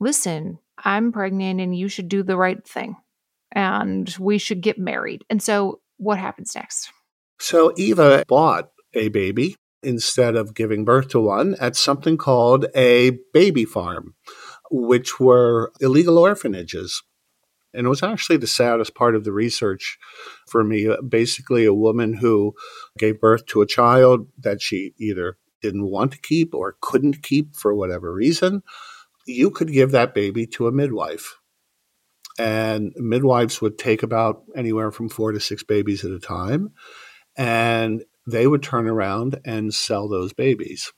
listen, 0.00 0.58
I'm 0.76 1.12
pregnant 1.12 1.60
and 1.60 1.76
you 1.76 1.88
should 1.88 2.08
do 2.08 2.22
the 2.22 2.36
right 2.36 2.66
thing 2.66 2.96
and 3.52 4.14
we 4.18 4.38
should 4.38 4.60
get 4.60 4.78
married. 4.78 5.24
And 5.30 5.42
so 5.42 5.80
what 5.96 6.18
happens 6.18 6.54
next? 6.54 6.90
So 7.38 7.72
Eva 7.76 8.24
bought 8.28 8.70
a 8.94 9.08
baby 9.08 9.56
instead 9.82 10.34
of 10.36 10.54
giving 10.54 10.84
birth 10.84 11.08
to 11.08 11.20
one 11.20 11.54
at 11.60 11.76
something 11.76 12.16
called 12.16 12.66
a 12.74 13.18
baby 13.32 13.64
farm, 13.64 14.14
which 14.70 15.20
were 15.20 15.72
illegal 15.80 16.18
orphanages. 16.18 17.02
And 17.74 17.86
it 17.86 17.90
was 17.90 18.02
actually 18.02 18.36
the 18.36 18.46
saddest 18.46 18.94
part 18.94 19.16
of 19.16 19.24
the 19.24 19.32
research 19.32 19.98
for 20.48 20.62
me. 20.62 20.88
Basically, 21.06 21.64
a 21.64 21.74
woman 21.74 22.14
who 22.14 22.54
gave 22.98 23.20
birth 23.20 23.46
to 23.46 23.62
a 23.62 23.66
child 23.66 24.28
that 24.38 24.62
she 24.62 24.94
either 24.98 25.36
didn't 25.60 25.90
want 25.90 26.12
to 26.12 26.20
keep 26.20 26.54
or 26.54 26.76
couldn't 26.80 27.22
keep 27.22 27.56
for 27.56 27.74
whatever 27.74 28.12
reason, 28.12 28.62
you 29.26 29.50
could 29.50 29.72
give 29.72 29.90
that 29.90 30.14
baby 30.14 30.46
to 30.46 30.68
a 30.68 30.72
midwife. 30.72 31.38
And 32.38 32.92
midwives 32.96 33.60
would 33.60 33.78
take 33.78 34.02
about 34.02 34.42
anywhere 34.54 34.90
from 34.90 35.08
four 35.08 35.32
to 35.32 35.40
six 35.40 35.62
babies 35.62 36.04
at 36.04 36.10
a 36.10 36.18
time. 36.18 36.72
And 37.36 38.04
they 38.26 38.46
would 38.46 38.62
turn 38.62 38.86
around 38.86 39.40
and 39.44 39.74
sell 39.74 40.08
those 40.08 40.32
babies 40.32 40.92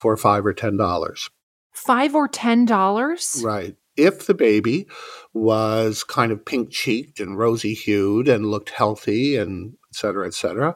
for 0.00 0.16
five 0.16 0.44
or 0.46 0.52
ten 0.52 0.76
dollars. 0.76 1.28
Five 1.72 2.14
or 2.14 2.28
ten 2.28 2.64
dollars? 2.64 3.42
Right 3.44 3.76
if 3.96 4.26
the 4.26 4.34
baby 4.34 4.86
was 5.34 6.04
kind 6.04 6.32
of 6.32 6.44
pink 6.44 6.70
cheeked 6.70 7.20
and 7.20 7.38
rosy 7.38 7.74
hued 7.74 8.28
and 8.28 8.46
looked 8.46 8.70
healthy 8.70 9.36
and 9.36 9.74
et 9.90 9.96
cetera, 9.96 10.26
et 10.26 10.34
cetera. 10.34 10.74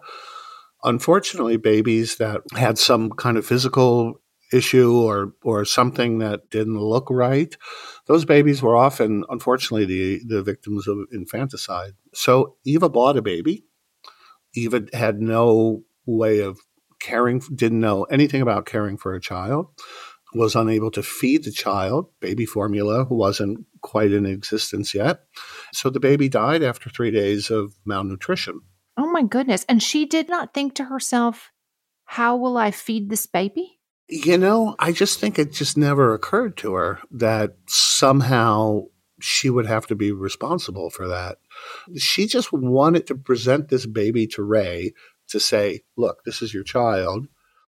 Unfortunately, 0.84 1.56
babies 1.56 2.16
that 2.16 2.42
had 2.54 2.78
some 2.78 3.10
kind 3.10 3.36
of 3.36 3.46
physical 3.46 4.20
issue 4.52 4.94
or 4.94 5.32
or 5.42 5.64
something 5.64 6.18
that 6.18 6.50
didn't 6.50 6.78
look 6.78 7.08
right, 7.10 7.56
those 8.06 8.24
babies 8.24 8.62
were 8.62 8.76
often, 8.76 9.24
unfortunately, 9.28 9.86
the, 9.86 10.20
the 10.26 10.42
victims 10.42 10.86
of 10.86 10.98
infanticide. 11.12 11.92
So 12.14 12.56
Eva 12.64 12.88
bought 12.88 13.16
a 13.16 13.22
baby. 13.22 13.64
Eva 14.56 14.86
had 14.92 15.20
no 15.20 15.82
way 16.06 16.40
of 16.40 16.58
caring, 17.00 17.40
didn't 17.54 17.80
know 17.80 18.04
anything 18.04 18.42
about 18.42 18.66
caring 18.66 18.96
for 18.96 19.14
a 19.14 19.20
child 19.20 19.68
was 20.34 20.54
unable 20.54 20.90
to 20.92 21.02
feed 21.02 21.44
the 21.44 21.50
child. 21.50 22.10
Baby 22.20 22.46
formula 22.46 23.04
wasn't 23.08 23.64
quite 23.80 24.12
in 24.12 24.26
existence 24.26 24.94
yet. 24.94 25.20
So 25.72 25.90
the 25.90 26.00
baby 26.00 26.28
died 26.28 26.62
after 26.62 26.90
three 26.90 27.10
days 27.10 27.50
of 27.50 27.74
malnutrition. 27.84 28.60
Oh 28.96 29.10
my 29.10 29.22
goodness. 29.22 29.64
And 29.68 29.82
she 29.82 30.06
did 30.06 30.28
not 30.28 30.54
think 30.54 30.74
to 30.74 30.84
herself, 30.84 31.52
how 32.04 32.36
will 32.36 32.56
I 32.56 32.70
feed 32.70 33.10
this 33.10 33.26
baby? 33.26 33.78
You 34.08 34.38
know, 34.38 34.76
I 34.78 34.92
just 34.92 35.18
think 35.18 35.38
it 35.38 35.52
just 35.52 35.76
never 35.76 36.14
occurred 36.14 36.56
to 36.58 36.74
her 36.74 37.00
that 37.10 37.56
somehow 37.66 38.82
she 39.20 39.50
would 39.50 39.66
have 39.66 39.86
to 39.86 39.94
be 39.94 40.12
responsible 40.12 40.90
for 40.90 41.08
that. 41.08 41.38
She 41.96 42.26
just 42.26 42.52
wanted 42.52 43.06
to 43.06 43.14
present 43.14 43.68
this 43.68 43.86
baby 43.86 44.26
to 44.28 44.42
Ray 44.42 44.92
to 45.28 45.40
say, 45.40 45.82
look, 45.96 46.24
this 46.24 46.42
is 46.42 46.52
your 46.54 46.64
child 46.64 47.28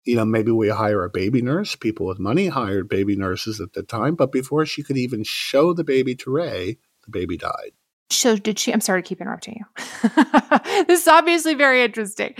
you 0.07 0.15
know, 0.15 0.25
maybe 0.25 0.51
we 0.51 0.69
hire 0.69 1.03
a 1.03 1.09
baby 1.09 1.41
nurse. 1.41 1.75
People 1.75 2.05
with 2.05 2.17
money 2.17 2.47
hired 2.47 2.87
baby 2.87 3.15
nurses 3.15 3.59
at 3.59 3.73
the 3.73 3.83
time, 3.83 4.15
but 4.15 4.31
before 4.31 4.65
she 4.65 4.81
could 4.81 4.97
even 4.97 5.23
show 5.23 5.73
the 5.73 5.83
baby 5.83 6.15
to 6.15 6.31
Ray, 6.31 6.77
the 7.03 7.11
baby 7.11 7.37
died. 7.37 7.71
So 8.09 8.37
did 8.37 8.57
she? 8.57 8.71
I'm 8.71 8.79
sorry 8.79 9.03
to 9.03 9.07
keep 9.07 9.19
interrupting 9.19 9.59
you. 9.59 10.09
this 10.87 11.01
is 11.01 11.07
obviously 11.09 11.55
very 11.55 11.83
interesting. 11.83 12.35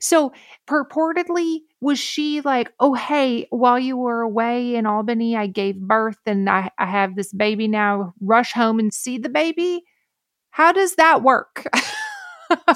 So 0.00 0.32
purportedly, 0.66 1.58
was 1.80 1.98
she 1.98 2.40
like, 2.40 2.72
"Oh, 2.78 2.94
hey, 2.94 3.46
while 3.50 3.78
you 3.78 3.96
were 3.96 4.20
away 4.20 4.74
in 4.74 4.86
Albany, 4.86 5.36
I 5.36 5.46
gave 5.46 5.80
birth 5.80 6.18
and 6.26 6.48
I, 6.48 6.70
I 6.78 6.86
have 6.86 7.16
this 7.16 7.32
baby 7.32 7.68
now. 7.68 8.14
Rush 8.20 8.52
home 8.52 8.78
and 8.78 8.92
see 8.92 9.18
the 9.18 9.28
baby." 9.28 9.84
How 10.50 10.72
does 10.72 10.96
that 10.96 11.22
work? 11.22 11.66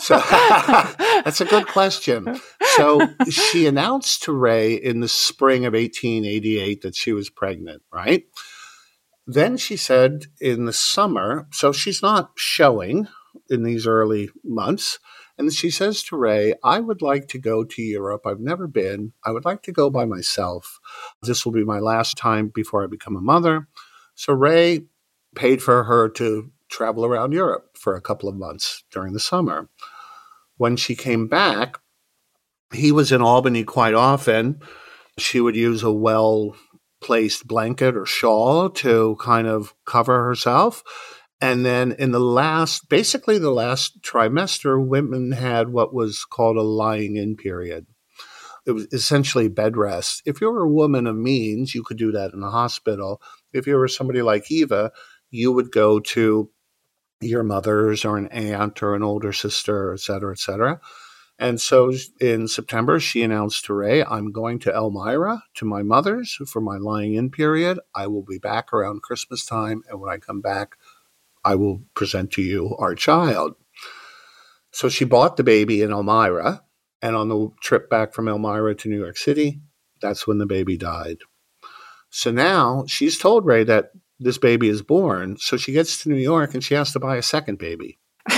so 0.00 0.16
that's 1.24 1.40
a 1.40 1.44
good 1.44 1.66
question. 1.66 2.40
So 2.76 3.00
she 3.30 3.66
announced 3.66 4.22
to 4.24 4.32
Ray 4.32 4.74
in 4.74 5.00
the 5.00 5.08
spring 5.08 5.64
of 5.64 5.74
1888 5.74 6.82
that 6.82 6.94
she 6.94 7.12
was 7.12 7.30
pregnant, 7.30 7.82
right? 7.92 8.24
Then 9.26 9.56
she 9.56 9.76
said 9.76 10.26
in 10.40 10.66
the 10.66 10.72
summer, 10.72 11.48
so 11.50 11.72
she's 11.72 12.02
not 12.02 12.32
showing 12.36 13.08
in 13.48 13.62
these 13.62 13.86
early 13.86 14.30
months. 14.44 14.98
And 15.36 15.52
she 15.52 15.70
says 15.70 16.02
to 16.04 16.16
Ray, 16.16 16.54
I 16.62 16.80
would 16.80 17.02
like 17.02 17.26
to 17.28 17.38
go 17.38 17.64
to 17.64 17.82
Europe. 17.82 18.26
I've 18.26 18.40
never 18.40 18.66
been. 18.66 19.12
I 19.24 19.32
would 19.32 19.44
like 19.44 19.62
to 19.62 19.72
go 19.72 19.90
by 19.90 20.04
myself. 20.04 20.78
This 21.22 21.44
will 21.44 21.52
be 21.52 21.64
my 21.64 21.80
last 21.80 22.16
time 22.16 22.52
before 22.54 22.84
I 22.84 22.86
become 22.86 23.16
a 23.16 23.20
mother. 23.20 23.68
So 24.14 24.32
Ray 24.32 24.86
paid 25.34 25.60
for 25.60 25.84
her 25.84 26.08
to 26.10 26.52
travel 26.68 27.04
around 27.04 27.32
Europe 27.32 27.76
for 27.76 27.96
a 27.96 28.00
couple 28.00 28.28
of 28.28 28.36
months 28.36 28.84
during 28.90 29.12
the 29.12 29.20
summer. 29.20 29.68
When 30.56 30.76
she 30.76 30.94
came 30.94 31.26
back, 31.26 31.78
he 32.72 32.92
was 32.92 33.10
in 33.10 33.22
Albany 33.22 33.64
quite 33.64 33.94
often. 33.94 34.60
She 35.18 35.40
would 35.40 35.56
use 35.56 35.82
a 35.82 35.92
well 35.92 36.56
placed 37.00 37.46
blanket 37.46 37.96
or 37.96 38.06
shawl 38.06 38.70
to 38.70 39.16
kind 39.20 39.46
of 39.46 39.74
cover 39.84 40.24
herself. 40.24 40.82
And 41.44 41.66
then 41.66 41.92
in 41.92 42.10
the 42.12 42.18
last, 42.18 42.88
basically 42.88 43.36
the 43.36 43.50
last 43.50 44.00
trimester, 44.00 44.82
women 44.82 45.32
had 45.32 45.68
what 45.68 45.92
was 45.92 46.24
called 46.24 46.56
a 46.56 46.62
lying 46.62 47.16
in 47.16 47.36
period. 47.36 47.86
It 48.64 48.72
was 48.72 48.86
essentially 48.94 49.48
bed 49.48 49.76
rest. 49.76 50.22
If 50.24 50.40
you 50.40 50.50
were 50.50 50.62
a 50.62 50.68
woman 50.72 51.06
of 51.06 51.16
means, 51.16 51.74
you 51.74 51.82
could 51.82 51.98
do 51.98 52.12
that 52.12 52.32
in 52.32 52.42
a 52.42 52.50
hospital. 52.50 53.20
If 53.52 53.66
you 53.66 53.76
were 53.76 53.88
somebody 53.88 54.22
like 54.22 54.50
Eva, 54.50 54.90
you 55.30 55.52
would 55.52 55.70
go 55.70 56.00
to 56.00 56.48
your 57.20 57.42
mother's 57.42 58.06
or 58.06 58.16
an 58.16 58.28
aunt 58.28 58.82
or 58.82 58.94
an 58.94 59.02
older 59.02 59.34
sister, 59.34 59.92
et 59.92 60.00
cetera, 60.00 60.32
et 60.32 60.38
cetera. 60.38 60.80
And 61.38 61.60
so 61.60 61.92
in 62.22 62.48
September, 62.48 62.98
she 62.98 63.22
announced 63.22 63.66
to 63.66 63.74
Ray, 63.74 64.02
I'm 64.02 64.32
going 64.32 64.60
to 64.60 64.72
Elmira 64.72 65.42
to 65.56 65.66
my 65.66 65.82
mother's 65.82 66.38
for 66.46 66.62
my 66.62 66.78
lying 66.78 67.16
in 67.16 67.28
period. 67.30 67.80
I 67.94 68.06
will 68.06 68.22
be 68.22 68.38
back 68.38 68.72
around 68.72 69.02
Christmas 69.02 69.44
time. 69.44 69.82
And 69.90 70.00
when 70.00 70.10
I 70.10 70.16
come 70.16 70.40
back, 70.40 70.76
I 71.44 71.54
will 71.54 71.82
present 71.94 72.30
to 72.32 72.42
you 72.42 72.74
our 72.78 72.94
child. 72.94 73.54
So 74.72 74.88
she 74.88 75.04
bought 75.04 75.36
the 75.36 75.44
baby 75.44 75.82
in 75.82 75.92
Elmira. 75.92 76.62
And 77.02 77.14
on 77.14 77.28
the 77.28 77.50
trip 77.60 77.90
back 77.90 78.14
from 78.14 78.28
Elmira 78.28 78.74
to 78.76 78.88
New 78.88 78.98
York 78.98 79.18
City, 79.18 79.60
that's 80.00 80.26
when 80.26 80.38
the 80.38 80.46
baby 80.46 80.78
died. 80.78 81.18
So 82.08 82.30
now 82.30 82.84
she's 82.86 83.18
told 83.18 83.44
Ray 83.44 83.64
that 83.64 83.90
this 84.18 84.38
baby 84.38 84.68
is 84.68 84.80
born. 84.80 85.36
So 85.38 85.56
she 85.56 85.72
gets 85.72 86.02
to 86.02 86.08
New 86.08 86.16
York 86.16 86.54
and 86.54 86.64
she 86.64 86.74
has 86.74 86.92
to 86.92 87.00
buy 87.00 87.16
a 87.16 87.22
second 87.22 87.58
baby. 87.58 87.98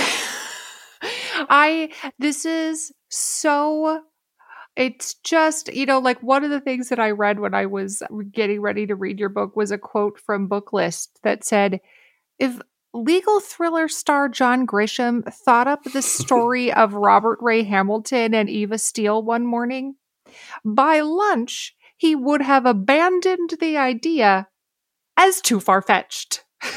I, 1.49 1.91
this 2.19 2.45
is 2.45 2.91
so 3.09 4.01
it's 4.75 5.15
just 5.23 5.73
you 5.73 5.85
know 5.85 5.99
like 5.99 6.21
one 6.21 6.43
of 6.43 6.51
the 6.51 6.61
things 6.61 6.89
that 6.89 6.99
i 6.99 7.09
read 7.09 7.39
when 7.39 7.53
i 7.53 7.65
was 7.65 8.03
getting 8.31 8.61
ready 8.61 8.85
to 8.85 8.95
read 8.95 9.19
your 9.19 9.27
book 9.27 9.55
was 9.55 9.71
a 9.71 9.77
quote 9.77 10.19
from 10.19 10.47
booklist 10.47 11.07
that 11.23 11.43
said 11.43 11.81
if 12.37 12.59
legal 12.97 13.39
thriller 13.39 13.87
star 13.87 14.27
john 14.27 14.65
grisham 14.65 15.23
thought 15.33 15.67
up 15.67 15.83
the 15.83 16.01
story 16.01 16.71
of 16.71 16.93
robert 16.93 17.37
ray 17.41 17.63
hamilton 17.63 18.33
and 18.33 18.49
eva 18.49 18.77
steele 18.77 19.23
one 19.23 19.45
morning 19.45 19.95
by 20.65 20.99
lunch 20.99 21.75
he 21.97 22.15
would 22.15 22.41
have 22.41 22.65
abandoned 22.65 23.55
the 23.59 23.75
idea 23.75 24.47
as 25.17 25.41
too 25.41 25.59
far 25.59 25.81
fetched. 25.81 26.45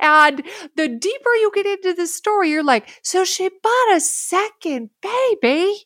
and 0.00 0.42
the 0.76 0.88
deeper 0.88 1.34
you 1.34 1.50
get 1.54 1.66
into 1.66 1.94
the 1.94 2.06
story, 2.06 2.50
you're 2.50 2.62
like, 2.62 3.00
so 3.02 3.24
she 3.24 3.48
bought 3.48 3.96
a 3.96 4.00
second 4.00 4.90
baby. 5.02 5.74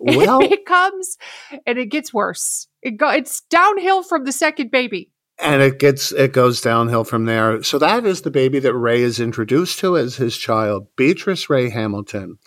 Well, 0.00 0.40
it 0.40 0.64
comes 0.64 1.18
and 1.66 1.76
it 1.76 1.90
gets 1.90 2.14
worse. 2.14 2.66
It 2.80 2.92
go, 2.92 3.10
it's 3.10 3.42
downhill 3.50 4.02
from 4.02 4.24
the 4.24 4.32
second 4.32 4.70
baby. 4.70 5.11
And 5.42 5.60
it 5.60 5.78
gets 5.78 6.12
it 6.12 6.32
goes 6.32 6.60
downhill 6.60 7.04
from 7.04 7.24
there. 7.24 7.62
So 7.62 7.78
that 7.78 8.06
is 8.06 8.22
the 8.22 8.30
baby 8.30 8.58
that 8.60 8.74
Ray 8.74 9.02
is 9.02 9.20
introduced 9.20 9.78
to 9.80 9.96
as 9.96 10.16
his 10.16 10.36
child, 10.36 10.86
Beatrice 10.96 11.50
Ray 11.50 11.70
Hamilton. 11.70 12.38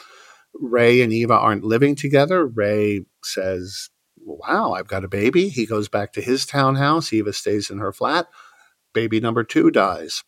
Ray 0.54 1.02
and 1.02 1.12
Eva 1.12 1.34
aren't 1.34 1.66
living 1.66 1.96
together. 1.96 2.46
Ray 2.48 3.06
says, 3.24 3.90
"Wow, 4.18 4.74
I've 4.74 4.88
got 4.88 5.04
a 5.04 5.10
baby." 5.10 5.50
He 5.50 5.66
goes 5.66 5.90
back 5.90 6.14
to 6.14 6.22
his 6.22 6.46
townhouse. 6.46 7.12
Eva 7.12 7.34
stays 7.34 7.70
in 7.70 7.80
her 7.80 7.92
flat. 7.92 8.28
Baby 8.94 9.20
number 9.20 9.44
2 9.44 9.72
dies. 9.72 10.24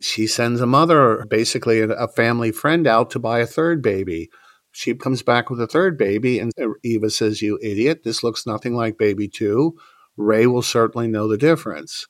She 0.00 0.26
sends 0.26 0.60
a 0.60 0.66
mother, 0.66 1.24
basically 1.30 1.80
a 1.80 2.08
family 2.08 2.52
friend 2.52 2.86
out 2.86 3.10
to 3.10 3.18
buy 3.18 3.38
a 3.38 3.46
third 3.46 3.80
baby. 3.82 4.28
She 4.72 4.94
comes 4.94 5.22
back 5.22 5.48
with 5.48 5.60
a 5.60 5.66
third 5.66 5.96
baby 5.96 6.38
and 6.38 6.52
uh, 6.60 6.68
Eva 6.82 7.08
says, 7.08 7.40
"You 7.40 7.58
idiot, 7.62 8.02
this 8.04 8.22
looks 8.22 8.46
nothing 8.46 8.74
like 8.74 8.98
baby 8.98 9.28
2." 9.28 9.74
Ray 10.16 10.46
will 10.46 10.62
certainly 10.62 11.08
know 11.08 11.28
the 11.28 11.38
difference. 11.38 12.06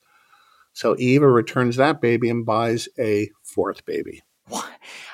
So 0.72 0.96
Eva 0.98 1.28
returns 1.28 1.76
that 1.76 2.00
baby 2.00 2.28
and 2.28 2.44
buys 2.44 2.88
a 2.98 3.30
fourth 3.42 3.84
baby. 3.84 4.22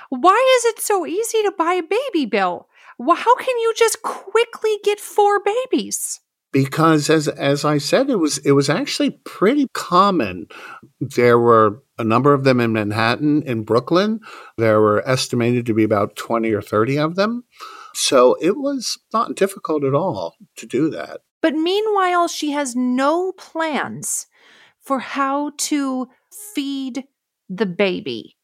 Why 0.08 0.56
is 0.58 0.64
it 0.64 0.80
so 0.80 1.06
easy 1.06 1.42
to 1.42 1.52
buy 1.56 1.74
a 1.74 1.82
baby, 1.82 2.26
Bill? 2.26 2.66
How 2.98 3.36
can 3.36 3.58
you 3.58 3.72
just 3.76 4.02
quickly 4.02 4.78
get 4.82 5.00
four 5.00 5.40
babies? 5.40 6.20
Because 6.52 7.08
as 7.08 7.28
as 7.28 7.64
I 7.64 7.78
said, 7.78 8.10
it 8.10 8.16
was 8.16 8.38
it 8.38 8.52
was 8.52 8.68
actually 8.68 9.20
pretty 9.24 9.68
common. 9.72 10.46
There 11.00 11.38
were 11.38 11.82
a 11.96 12.02
number 12.02 12.34
of 12.34 12.42
them 12.42 12.58
in 12.58 12.72
Manhattan, 12.72 13.42
in 13.44 13.62
Brooklyn. 13.62 14.20
There 14.58 14.80
were 14.80 15.08
estimated 15.08 15.64
to 15.66 15.74
be 15.74 15.84
about 15.84 16.16
20 16.16 16.52
or 16.52 16.62
30 16.62 16.98
of 16.98 17.14
them. 17.14 17.44
So 17.94 18.36
it 18.40 18.56
was 18.56 18.98
not 19.12 19.36
difficult 19.36 19.84
at 19.84 19.94
all 19.94 20.34
to 20.56 20.66
do 20.66 20.90
that. 20.90 21.20
But 21.42 21.54
meanwhile, 21.54 22.28
she 22.28 22.50
has 22.52 22.76
no 22.76 23.32
plans 23.32 24.26
for 24.78 24.98
how 24.98 25.52
to 25.56 26.08
feed 26.54 27.04
the 27.48 27.66
baby. 27.66 28.36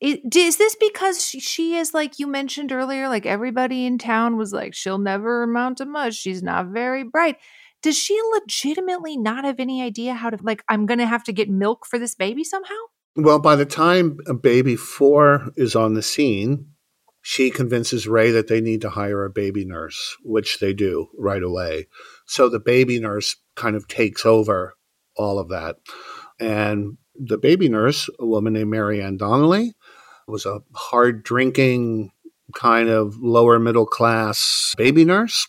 Is 0.00 0.56
this 0.56 0.76
because 0.76 1.24
she- 1.24 1.74
is 1.74 1.92
like 1.92 2.18
you 2.20 2.26
mentioned 2.28 2.70
earlier? 2.70 3.08
Like 3.08 3.26
everybody 3.26 3.84
in 3.84 3.98
town 3.98 4.36
was 4.36 4.52
like, 4.52 4.74
she'll 4.74 4.98
never 4.98 5.42
amount 5.42 5.78
to 5.78 5.86
much. 5.86 6.14
She's 6.14 6.42
not 6.42 6.68
very 6.68 7.02
bright. 7.02 7.36
Does 7.82 7.98
she 7.98 8.18
legitimately 8.32 9.16
not 9.16 9.44
have 9.44 9.58
any 9.58 9.82
idea 9.82 10.14
how 10.14 10.30
to, 10.30 10.38
like, 10.42 10.62
I'm 10.68 10.86
going 10.86 10.98
to 10.98 11.06
have 11.06 11.24
to 11.24 11.32
get 11.32 11.48
milk 11.48 11.86
for 11.86 11.98
this 11.98 12.14
baby 12.14 12.44
somehow? 12.44 12.74
Well, 13.16 13.38
by 13.40 13.56
the 13.56 13.66
time 13.66 14.18
baby 14.40 14.76
four 14.76 15.50
is 15.56 15.74
on 15.74 15.94
the 15.94 16.02
scene, 16.02 16.66
she 17.22 17.50
convinces 17.50 18.08
Ray 18.08 18.30
that 18.30 18.48
they 18.48 18.60
need 18.60 18.80
to 18.82 18.90
hire 18.90 19.24
a 19.24 19.30
baby 19.30 19.64
nurse, 19.64 20.16
which 20.22 20.60
they 20.60 20.72
do 20.72 21.08
right 21.18 21.42
away. 21.42 21.88
So 22.28 22.48
the 22.48 22.60
baby 22.60 23.00
nurse 23.00 23.36
kind 23.56 23.74
of 23.74 23.88
takes 23.88 24.24
over 24.24 24.74
all 25.16 25.38
of 25.38 25.48
that. 25.48 25.76
And 26.38 26.98
the 27.14 27.38
baby 27.38 27.68
nurse, 27.68 28.08
a 28.20 28.26
woman 28.26 28.52
named 28.52 28.70
Marianne 28.70 29.16
Donnelly, 29.16 29.72
was 30.26 30.44
a 30.44 30.60
hard 30.74 31.24
drinking, 31.24 32.10
kind 32.54 32.90
of 32.90 33.16
lower 33.18 33.58
middle 33.58 33.86
class 33.86 34.74
baby 34.76 35.04
nurse. 35.04 35.48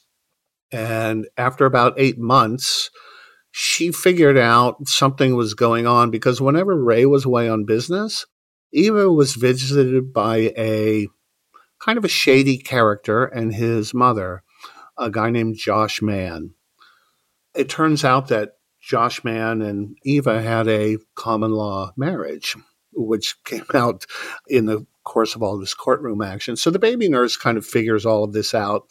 And 0.71 1.27
after 1.38 1.65
about 1.65 1.95
eight 1.98 2.17
months, 2.17 2.89
she 3.51 3.91
figured 3.91 4.38
out 4.38 4.88
something 4.88 5.36
was 5.36 5.53
going 5.55 5.86
on 5.86 6.12
because 6.12 6.39
whenever 6.39 6.81
Ray 6.81 7.05
was 7.05 7.25
away 7.25 7.50
on 7.50 7.65
business, 7.65 8.25
Eva 8.71 9.12
was 9.12 9.36
visited 9.36 10.13
by 10.13 10.53
a 10.57 11.07
kind 11.79 11.98
of 11.98 12.05
a 12.05 12.09
shady 12.09 12.57
character 12.57 13.25
and 13.25 13.53
his 13.53 13.93
mother, 13.93 14.43
a 14.98 15.09
guy 15.09 15.29
named 15.29 15.57
Josh 15.57 16.01
Mann. 16.01 16.53
It 17.60 17.68
turns 17.68 18.06
out 18.06 18.30
that 18.30 18.54
Josh 18.82 19.22
Mann 19.25 19.62
and 19.62 19.98
Eva 20.06 20.42
had 20.42 20.70
a 20.70 20.98
common 21.16 21.51
law 21.51 21.92
marriage, 21.98 22.56
which 22.94 23.36
came 23.44 23.66
out 23.74 24.06
in 24.48 24.66
the 24.66 24.86
course 25.04 25.36
of 25.36 25.43
all 25.43 25.60
this 25.60 25.74
courtroom 25.74 26.22
action. 26.22 26.56
So 26.56 26.72
the 26.72 26.80
baby 26.80 27.10
nurse 27.10 27.36
kind 27.36 27.58
of 27.58 27.65
figures 27.65 28.06
all 28.06 28.24
of 28.24 28.32
this 28.32 28.54
out. 28.54 28.89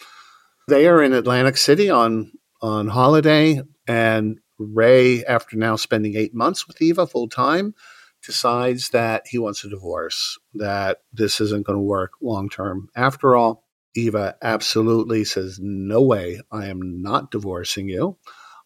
They 0.68 0.87
are 0.87 1.02
in 1.02 1.14
Atlantic 1.14 1.57
City 1.57 1.88
on 1.88 2.33
on 2.61 2.88
holiday, 2.88 3.62
and 3.87 4.38
Ray, 4.59 5.24
after 5.24 5.57
now 5.57 5.76
spending 5.76 6.14
eight 6.14 6.35
months 6.35 6.68
with 6.68 6.83
Eva 6.83 7.07
full 7.07 7.31
time, 7.31 7.74
decides 8.22 8.90
that 8.90 9.22
he 9.31 9.38
wants 9.38 9.64
a 9.64 9.70
divorce, 9.70 10.38
that 10.52 10.98
this 11.11 11.40
isn't 11.40 11.64
going 11.64 11.78
to 11.78 11.83
work 11.83 12.11
long 12.20 12.50
term. 12.50 12.90
After 12.94 13.35
all, 13.35 13.64
Eva 13.94 14.37
absolutely 14.42 15.24
says, 15.24 15.59
No 15.59 16.02
way, 16.02 16.42
I 16.52 16.66
am 16.66 17.00
not 17.00 17.31
divorcing 17.31 17.88
you. 17.88 18.18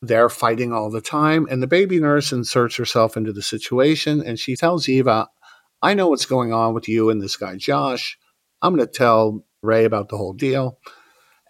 They're 0.04 0.28
fighting 0.28 0.72
all 0.72 0.90
the 0.90 1.00
time, 1.00 1.46
and 1.48 1.62
the 1.62 1.68
baby 1.68 2.00
nurse 2.00 2.32
inserts 2.32 2.74
herself 2.74 3.16
into 3.16 3.32
the 3.32 3.40
situation 3.40 4.20
and 4.20 4.36
she 4.36 4.56
tells 4.56 4.88
Eva, 4.88 5.28
I 5.80 5.94
know 5.94 6.08
what's 6.08 6.26
going 6.26 6.52
on 6.52 6.74
with 6.74 6.88
you 6.88 7.08
and 7.08 7.22
this 7.22 7.36
guy, 7.36 7.56
Josh. 7.56 8.18
I'm 8.60 8.74
going 8.74 8.86
to 8.86 8.92
tell 8.92 9.44
Ray 9.62 9.84
about 9.84 10.08
the 10.08 10.16
whole 10.16 10.32
deal. 10.32 10.78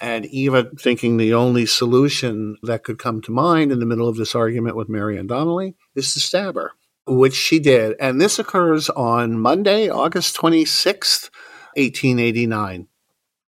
And 0.01 0.27
Eva, 0.27 0.71
thinking 0.79 1.17
the 1.17 1.33
only 1.33 1.65
solution 1.65 2.57
that 2.63 2.85
could 2.85 2.99
come 2.99 3.23
to 3.23 3.31
mind 3.31 3.73
in 3.73 3.79
the 3.79 3.87
middle 3.87 4.09
of 4.09 4.17
this 4.17 4.35
argument 4.35 4.77
with 4.77 4.89
Marianne 4.89 5.29
Donnelly 5.29 5.77
is 5.95 6.13
to 6.13 6.21
stab 6.21 6.57
her, 6.57 6.73
which 7.07 7.35
she 7.35 7.59
did. 7.59 7.97
And 8.01 8.21
this 8.21 8.39
occurs 8.39 8.91
on 8.91 9.39
Monday, 9.39 9.89
August 9.89 10.37
26th, 10.37 11.31
1889, 11.75 12.89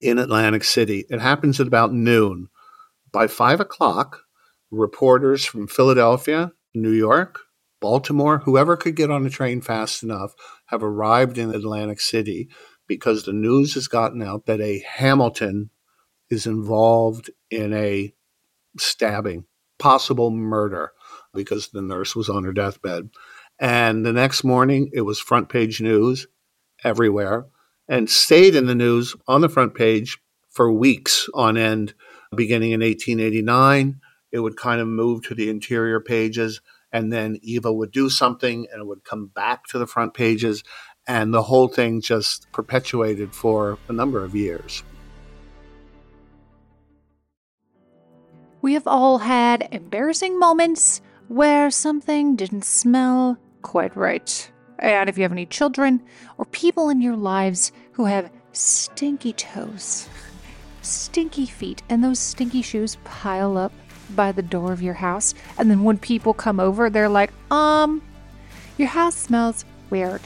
in 0.01 0.19
Atlantic 0.19 0.65
City. 0.65 1.05
It 1.11 1.21
happens 1.21 1.61
at 1.61 1.67
about 1.67 1.93
noon. 1.93 2.49
By 3.11 3.27
five 3.27 3.61
o'clock, 3.61 4.24
reporters 4.79 5.45
from 5.45 5.67
Philadelphia, 5.67 6.53
New 6.75 6.91
York, 6.91 7.41
Baltimore, 7.81 8.39
whoever 8.39 8.77
could 8.77 8.97
get 8.97 9.11
on 9.11 9.27
a 9.27 9.31
train 9.31 9.61
fast 9.61 10.03
enough, 10.03 10.35
have 10.67 10.83
arrived 10.83 11.39
in 11.39 11.55
Atlantic 11.55 12.01
City 12.01 12.49
because 12.87 13.25
the 13.25 13.33
news 13.33 13.75
has 13.75 13.89
gotten 13.89 14.23
out 14.23 14.47
that 14.47 14.61
a 14.61 14.83
Hamilton 14.87 15.71
is 16.31 16.47
involved 16.47 17.31
in 17.51 17.73
a 17.73 18.15
stabbing, 18.79 19.45
possible 19.79 20.31
murder, 20.31 20.93
because 21.33 21.69
the 21.69 21.83
nurse 21.83 22.17
was 22.17 22.29
on 22.29 22.45
her 22.45 22.53
deathbed. 22.53 23.11
And 23.59 24.05
the 24.05 24.13
next 24.13 24.45
morning, 24.45 24.91
it 24.93 25.03
was 25.03 25.21
front 25.21 25.49
page 25.49 25.81
news 25.81 26.27
everywhere 26.83 27.47
and 27.89 28.09
stayed 28.09 28.55
in 28.55 28.67
the 28.67 28.75
news 28.75 29.15
on 29.29 29.41
the 29.41 29.49
front 29.49 29.75
page 29.75 30.19
for 30.51 30.73
weeks 30.73 31.29
on 31.35 31.57
end, 31.57 31.95
beginning 32.35 32.73
in 32.73 32.81
1889. 32.81 34.01
It 34.35 34.41
would 34.41 34.57
kind 34.57 34.81
of 34.81 34.89
move 34.89 35.23
to 35.29 35.35
the 35.37 35.49
interior 35.49 36.01
pages, 36.01 36.61
and 36.91 37.13
then 37.13 37.39
Eva 37.41 37.73
would 37.73 37.93
do 37.93 38.11
something 38.11 38.67
and 38.73 38.81
it 38.81 38.85
would 38.85 39.05
come 39.05 39.27
back 39.27 39.67
to 39.67 39.79
the 39.79 39.87
front 39.87 40.13
pages. 40.13 40.65
And 41.07 41.33
the 41.33 41.45
whole 41.45 41.69
thing 41.69 42.01
just 42.01 42.51
perpetuated 42.51 43.33
for 43.33 43.79
a 43.89 43.93
number 43.93 44.25
of 44.25 44.35
years. 44.35 44.83
We 48.61 48.73
have 48.73 48.89
all 48.89 49.19
had 49.19 49.69
embarrassing 49.71 50.37
moments 50.37 51.01
where 51.29 51.71
something 51.71 52.35
didn't 52.35 52.65
smell 52.65 53.39
quite 53.63 53.97
right. 53.97 54.51
And 54.81 55.09
if 55.09 55.17
you 55.17 55.23
have 55.23 55.31
any 55.31 55.47
children 55.47 56.03
or 56.39 56.45
people 56.47 56.89
in 56.91 57.01
your 57.01 57.17
lives 57.17 57.71
who 57.93 58.07
have 58.07 58.33
stinky 58.51 59.33
toes, 59.33 60.09
stinky 60.83 61.47
feet, 61.47 61.85
and 61.89 62.03
those 62.03 62.19
stinky 62.19 62.63
shoes 62.63 62.97
pile 63.05 63.57
up 63.57 63.71
by 64.11 64.33
the 64.33 64.43
door 64.43 64.73
of 64.73 64.83
your 64.83 64.95
house, 64.95 65.35
and 65.59 65.71
then 65.71 65.85
when 65.85 65.99
people 65.99 66.35
come 66.35 66.61
over, 66.61 66.91
they're 66.91 67.09
like, 67.09 67.33
um, 67.51 68.03
your 68.77 68.89
house 68.89 69.17
smells 69.17 69.65
weird. 69.91 70.21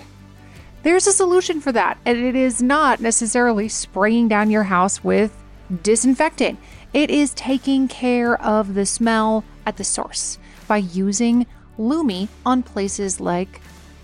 There's 0.83 1.07
a 1.07 1.13
solution 1.13 1.61
for 1.61 1.73
that, 1.73 1.99
and 2.05 2.19
it 2.19 2.37
is 2.37 2.63
not 2.63 3.01
necessarily 3.01 3.69
spraying 3.69 4.29
down 4.29 4.51
your 4.51 4.63
house 4.65 5.03
with 5.03 5.37
disinfectant. 5.83 6.59
It 6.95 7.11
is 7.11 7.35
taking 7.35 7.89
care 7.89 8.41
of 8.43 8.75
the 8.75 8.87
smell 8.87 9.45
at 9.67 9.77
the 9.77 9.85
source 9.85 10.39
by 10.67 10.79
using 10.79 11.47
Lume 11.77 12.29
on 12.47 12.63
places 12.63 13.21
like 13.21 13.61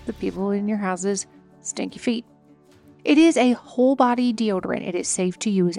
the 0.07 0.13
people 0.13 0.51
in 0.51 0.69
your 0.69 0.79
house's 0.79 1.27
stinky 1.63 1.99
feet. 1.99 2.27
It 3.05 3.19
is 3.19 3.37
a 3.37 3.53
whole 3.53 3.97
body 3.97 4.33
deodorant. 4.33 4.87
It 4.87 4.95
is 4.95 5.09
safe 5.09 5.39
to 5.41 5.51
use 5.51 5.79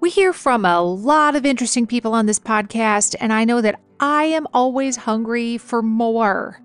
We 0.00 0.08
hear 0.08 0.32
from 0.32 0.64
a 0.64 0.80
lot 0.80 1.36
of 1.36 1.44
interesting 1.44 1.86
people 1.86 2.14
on 2.14 2.24
this 2.24 2.38
podcast, 2.38 3.14
and 3.20 3.34
I 3.34 3.44
know 3.44 3.60
that 3.60 3.78
I 4.00 4.24
am 4.24 4.46
always 4.54 4.96
hungry 4.96 5.58
for 5.58 5.82
more. 5.82 6.58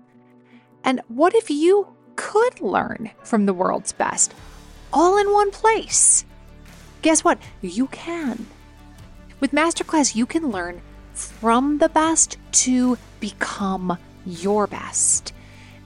And 0.82 1.02
what 1.08 1.34
if 1.34 1.50
you 1.50 1.94
could 2.16 2.62
learn 2.62 3.10
from 3.22 3.44
the 3.44 3.52
world's 3.52 3.92
best 3.92 4.32
all 4.90 5.18
in 5.18 5.30
one 5.30 5.50
place? 5.50 6.24
Guess 7.02 7.24
what? 7.24 7.38
You 7.60 7.88
can. 7.88 8.46
With 9.38 9.52
Masterclass, 9.52 10.16
you 10.16 10.24
can 10.24 10.50
learn 10.50 10.80
from 11.12 11.76
the 11.76 11.90
best 11.90 12.38
to 12.52 12.96
become 13.20 13.98
your 14.24 14.66
best. 14.66 15.34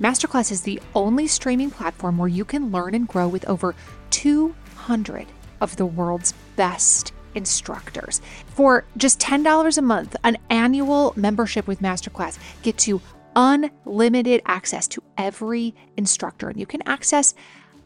Masterclass 0.01 0.53
is 0.53 0.63
the 0.63 0.81
only 0.95 1.27
streaming 1.27 1.73
platform 1.73 2.17
where 2.17 2.29
you 2.29 2.45
can 2.45 2.71
learn 2.71 2.95
and 2.95 3.09
grow 3.09 3.27
with 3.27 3.45
over 3.49 3.75
200 4.11 5.27
of 5.61 5.75
the 5.75 5.87
world's 5.87 6.33
best 6.55 7.13
instructors. 7.35 8.21
For 8.47 8.85
just 8.97 9.21
$10 9.21 9.79
a 9.79 9.83
month, 9.83 10.17
an 10.25 10.39
annual 10.49 11.13
membership 11.17 11.67
with 11.67 11.81
Masterclass 11.81 12.39
gets 12.63 12.89
you 12.89 13.01
unlimited 13.37 14.43
access 14.47 14.89
to 14.89 15.03
every 15.17 15.75
instructor. 15.97 16.49
And 16.49 16.59
you 16.59 16.67
can 16.67 16.83
access 16.87 17.35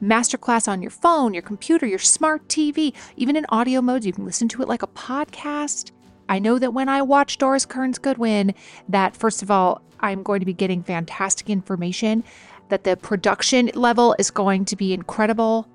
Masterclass 0.02 0.68
on 0.68 0.82
your 0.82 0.90
phone, 0.90 1.34
your 1.34 1.42
computer, 1.42 1.86
your 1.86 1.98
smart 1.98 2.46
TV, 2.48 2.94
even 3.16 3.36
in 3.36 3.46
audio 3.48 3.80
modes. 3.80 4.06
You 4.06 4.12
can 4.12 4.24
listen 4.24 4.48
to 4.48 4.62
it 4.62 4.68
like 4.68 4.82
a 4.82 4.88
podcast. 4.88 5.92
I 6.28 6.38
know 6.38 6.58
that 6.58 6.72
when 6.72 6.88
I 6.88 7.02
watch 7.02 7.38
Doris 7.38 7.66
Kearns 7.66 7.98
Goodwin, 7.98 8.54
that 8.88 9.16
first 9.16 9.42
of 9.42 9.50
all, 9.50 9.82
I'm 10.00 10.22
going 10.22 10.40
to 10.40 10.46
be 10.46 10.52
getting 10.52 10.82
fantastic 10.82 11.48
information, 11.48 12.24
that 12.68 12.84
the 12.84 12.96
production 12.96 13.70
level 13.74 14.14
is 14.18 14.30
going 14.30 14.64
to 14.66 14.76
be 14.76 14.92
incredible, 14.92 15.68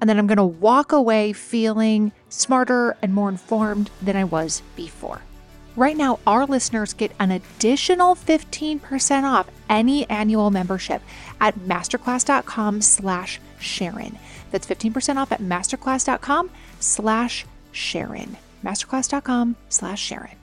and 0.00 0.08
then 0.08 0.18
I'm 0.18 0.26
going 0.26 0.36
to 0.36 0.44
walk 0.44 0.92
away 0.92 1.32
feeling 1.32 2.12
smarter 2.36 2.96
and 3.02 3.14
more 3.14 3.28
informed 3.28 3.90
than 4.02 4.16
I 4.16 4.24
was 4.24 4.62
before. 4.74 5.22
Right 5.76 5.96
now, 5.96 6.20
our 6.26 6.46
listeners 6.46 6.94
get 6.94 7.12
an 7.20 7.30
additional 7.30 8.14
15% 8.14 9.24
off 9.24 9.50
any 9.68 10.08
annual 10.08 10.50
membership 10.50 11.02
at 11.38 11.54
masterclass.com 11.58 12.80
slash 12.80 13.40
Sharon. 13.58 14.18
That's 14.50 14.66
15% 14.66 15.16
off 15.16 15.32
at 15.32 15.42
masterclass.com 15.42 16.50
slash 16.80 17.44
Sharon. 17.72 18.36
Masterclass.com 18.64 19.56
slash 19.68 20.00
Sharon. 20.00 20.36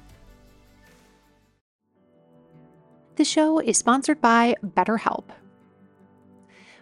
The 3.15 3.25
show 3.25 3.60
is 3.60 3.77
sponsored 3.77 4.21
by 4.21 4.56
BetterHelp. 4.63 5.25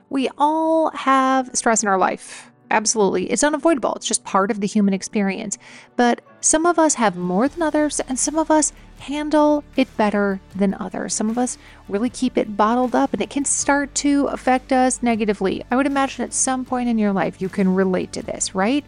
We 0.09 0.29
all 0.37 0.91
have 0.91 1.49
stress 1.53 1.83
in 1.83 1.89
our 1.89 1.97
life 1.97 2.50
Absolutely. 2.71 3.29
It's 3.29 3.43
unavoidable. 3.43 3.93
It's 3.95 4.07
just 4.07 4.23
part 4.23 4.49
of 4.49 4.61
the 4.61 4.67
human 4.67 4.93
experience. 4.93 5.57
But 5.97 6.21
some 6.39 6.65
of 6.65 6.79
us 6.79 6.95
have 6.95 7.17
more 7.17 7.49
than 7.49 7.61
others, 7.61 7.99
and 7.99 8.17
some 8.17 8.37
of 8.37 8.49
us 8.49 8.71
handle 8.99 9.63
it 9.75 9.95
better 9.97 10.39
than 10.55 10.73
others. 10.75 11.13
Some 11.13 11.29
of 11.29 11.37
us 11.37 11.57
really 11.89 12.09
keep 12.09 12.37
it 12.37 12.55
bottled 12.55 12.95
up, 12.95 13.11
and 13.11 13.21
it 13.21 13.29
can 13.29 13.43
start 13.43 13.93
to 13.95 14.27
affect 14.27 14.71
us 14.71 15.03
negatively. 15.03 15.65
I 15.69 15.75
would 15.75 15.85
imagine 15.85 16.23
at 16.23 16.33
some 16.33 16.63
point 16.63 16.87
in 16.87 16.97
your 16.97 17.11
life 17.11 17.41
you 17.41 17.49
can 17.49 17.75
relate 17.75 18.13
to 18.13 18.23
this, 18.23 18.55
right? 18.55 18.85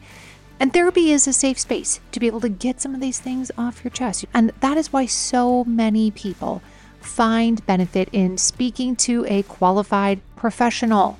And 0.61 0.71
therapy 0.71 1.11
is 1.11 1.27
a 1.27 1.33
safe 1.33 1.59
space 1.59 1.99
to 2.13 2.21
be 2.21 2.27
able 2.27 2.41
to 2.41 2.49
get 2.49 2.79
some 2.79 2.95
of 2.95 3.01
these 3.01 3.19
things 3.19 3.51
off 3.57 3.83
your 3.83 3.91
chest. 3.91 4.25
And 4.33 4.51
that 4.61 4.77
is 4.77 4.93
why 4.93 5.07
so 5.07 5.65
many 5.65 6.09
people 6.09 6.61
find 7.01 7.65
benefit 7.65 8.07
in 8.13 8.37
speaking 8.37 8.95
to 8.95 9.25
a 9.27 9.43
qualified 9.43 10.21
professional. 10.37 11.19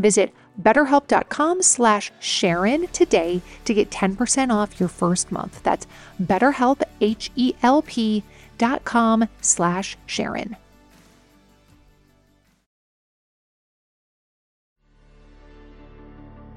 Visit 0.00 0.32
betterhelp.com 0.60 1.62
slash 1.62 2.10
Sharon 2.20 2.86
today 2.88 3.42
to 3.64 3.74
get 3.74 3.90
10% 3.90 4.52
off 4.52 4.80
your 4.80 4.88
first 4.88 5.30
month. 5.30 5.62
That's 5.62 5.86
betterhelp, 6.22 6.82
H-E-L-P 7.00 8.24
dot 8.58 8.84
com 8.84 9.28
slash 9.40 9.96
Sharon. 10.06 10.56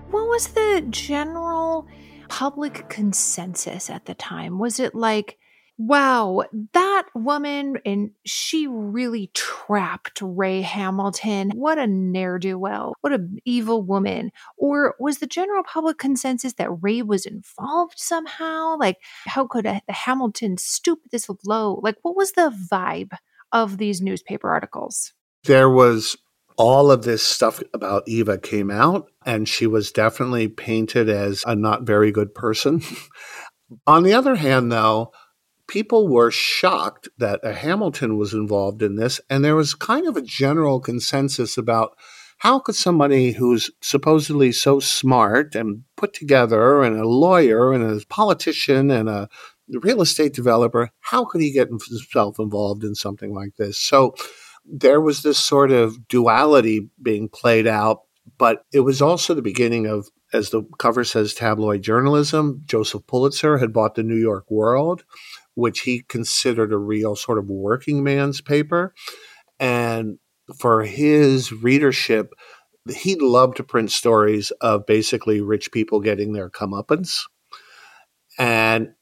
What 0.10 0.28
was 0.28 0.48
the 0.50 0.86
general 0.90 1.88
public 2.30 2.88
consensus 2.90 3.90
at 3.90 4.06
the 4.06 4.14
time? 4.14 4.60
Was 4.60 4.80
it 4.80 4.94
like 4.94 5.38
Wow, 5.78 6.44
that 6.74 7.04
woman, 7.16 7.80
and 7.84 8.12
she 8.26 8.68
really 8.68 9.32
trapped 9.34 10.20
Ray 10.22 10.62
Hamilton. 10.62 11.50
What 11.56 11.80
a 11.80 11.88
ne'er 11.88 12.38
do 12.38 12.60
well. 12.60 12.94
What 13.02 13.12
an 13.12 13.40
evil 13.44 13.82
woman. 13.82 14.32
Or 14.56 14.94
was 15.00 15.18
the 15.18 15.26
general 15.26 15.64
public 15.64 15.98
consensus 15.98 16.54
that 16.54 16.70
Ray 16.84 17.02
was 17.02 17.26
involved 17.26 17.96
somehow? 17.98 18.78
Like, 18.78 18.98
how 19.26 19.48
could 19.48 19.66
a, 19.66 19.82
the 19.88 19.94
Hamilton 19.94 20.58
stoop 20.58 21.00
this 21.12 21.28
low? 21.44 21.80
Like, 21.82 21.96
what 22.04 22.16
was 22.16 22.34
the 22.34 22.56
vibe 22.72 23.18
of 23.52 23.80
these 23.80 24.00
newspaper 24.00 24.52
articles? 24.52 25.14
There 25.46 25.70
was 25.70 26.16
all 26.56 26.92
of 26.92 27.04
this 27.04 27.24
stuff 27.24 27.62
about 27.74 28.08
Eva 28.08 28.38
came 28.38 28.70
out, 28.70 29.08
and 29.26 29.50
she 29.50 29.66
was 29.66 29.92
definitely 29.92 30.48
painted 30.50 31.10
as 31.10 31.44
a 31.48 31.56
not 31.56 31.82
very 31.82 32.12
good 32.12 32.36
person. 32.36 32.84
On 33.88 34.04
the 34.04 34.14
other 34.14 34.36
hand, 34.36 34.72
though, 34.72 35.12
people 35.68 36.08
were 36.08 36.32
shocked 36.32 37.10
that 37.18 37.40
a 37.44 37.54
Hamilton 37.54 38.18
was 38.18 38.34
involved 38.34 38.82
in 38.82 38.96
this, 38.96 39.20
and 39.30 39.44
there 39.44 39.56
was 39.56 39.74
kind 39.74 40.08
of 40.08 40.18
a 40.18 40.22
general 40.22 40.80
consensus 40.80 41.58
about 41.58 41.96
how 42.40 42.60
could 42.60 42.76
somebody 42.76 43.32
who's 43.32 43.72
supposedly 43.82 44.52
so 44.52 44.80
smart 44.80 45.56
and 45.56 45.84
put 45.96 46.14
together 46.14 46.84
and 46.84 47.00
a 47.00 47.08
lawyer 47.08 47.72
and 47.72 47.84
a 47.84 48.06
politician 48.08 48.92
and 48.92 49.08
a 49.08 49.30
real 49.82 50.02
estate 50.02 50.34
developer, 50.34 50.90
how 51.00 51.24
could 51.24 51.40
he 51.40 51.54
get 51.54 51.70
himself 51.70 52.38
involved 52.40 52.84
in 52.84 52.96
something 52.96 53.34
like 53.34 53.56
this? 53.58 53.78
So 53.78 54.14
there 54.66 55.00
was 55.00 55.24
this 55.24 55.40
sort 55.40 55.72
of 55.72 56.08
duality 56.08 56.90
being 57.02 57.30
played 57.30 57.66
out, 57.66 58.02
but 58.38 58.66
it 58.74 58.82
was 58.82 59.02
also 59.02 59.34
the 59.34 59.42
beginning 59.42 59.86
of 59.86 60.10
as 60.34 60.50
the 60.50 60.64
cover 60.80 61.04
says, 61.04 61.34
tabloid 61.34 61.84
journalism. 61.84 62.64
Joseph 62.66 63.06
Pulitzer 63.08 63.60
had 63.60 63.72
bought 63.72 63.96
the 63.96 64.04
New 64.04 64.18
York 64.18 64.50
World 64.50 65.04
which 65.56 65.82
he 65.82 66.04
considered 66.08 66.74
a 66.74 66.78
real 66.78 67.16
sort 67.16 67.38
of 67.38 67.48
working 67.48 68.04
man's 68.04 68.42
paper. 68.42 68.94
And 69.60 70.18
for 70.60 70.84
his 70.84 71.52
readership, 71.52 72.34
he 72.94 73.16
loved 73.16 73.58
to 73.58 73.64
print 73.64 73.92
stories 73.92 74.52
of 74.62 74.86
basically 74.86 75.42
rich 75.42 75.72
people 75.72 76.02
getting 76.02 76.34
their 76.34 76.50
comeuppance. 76.50 77.22
And 78.38 78.94